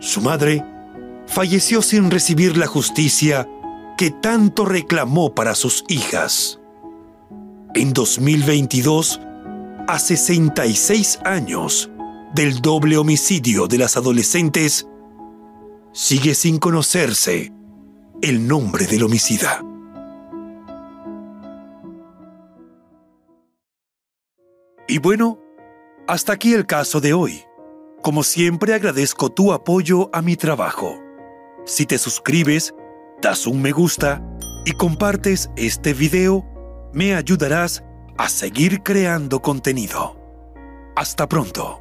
Su 0.01 0.21
madre 0.21 0.65
falleció 1.31 1.81
sin 1.81 2.11
recibir 2.11 2.57
la 2.57 2.67
justicia 2.67 3.49
que 3.97 4.11
tanto 4.11 4.65
reclamó 4.65 5.35
para 5.35 5.55
sus 5.55 5.85
hijas. 5.89 6.61
En 7.75 7.93
2022, 7.93 9.21
a 9.87 9.99
66 9.99 11.21
años 11.25 11.89
del 12.35 12.61
doble 12.61 12.97
homicidio 12.97 13.69
de 13.69 13.79
las 13.79 13.97
adolescentes, 13.97 14.89
sigue 15.93 16.35
sin 16.35 16.59
conocerse 16.59 17.53
el 18.23 18.49
nombre 18.49 18.87
del 18.87 19.05
homicida. 19.05 19.63
Y 24.89 24.99
bueno, 24.99 25.39
hasta 26.09 26.33
aquí 26.33 26.55
el 26.55 26.67
caso 26.67 27.01
de 27.01 27.13
hoy. 27.13 27.45
Como 28.03 28.25
siempre 28.25 28.75
agradezco 28.75 29.31
tu 29.31 29.53
apoyo 29.53 30.11
a 30.13 30.23
mi 30.23 30.35
trabajo. 30.35 31.00
Si 31.71 31.87
te 31.87 31.99
suscribes, 31.99 32.75
das 33.23 33.47
un 33.47 33.63
me 33.63 33.71
gusta 33.71 34.21
y 34.65 34.73
compartes 34.73 35.53
este 35.55 35.95
video, 35.95 36.45
me 36.93 37.15
ayudarás 37.15 37.85
a 38.19 38.29
seguir 38.29 38.83
creando 38.83 39.41
contenido. 39.41 40.17
Hasta 40.97 41.29
pronto. 41.29 41.81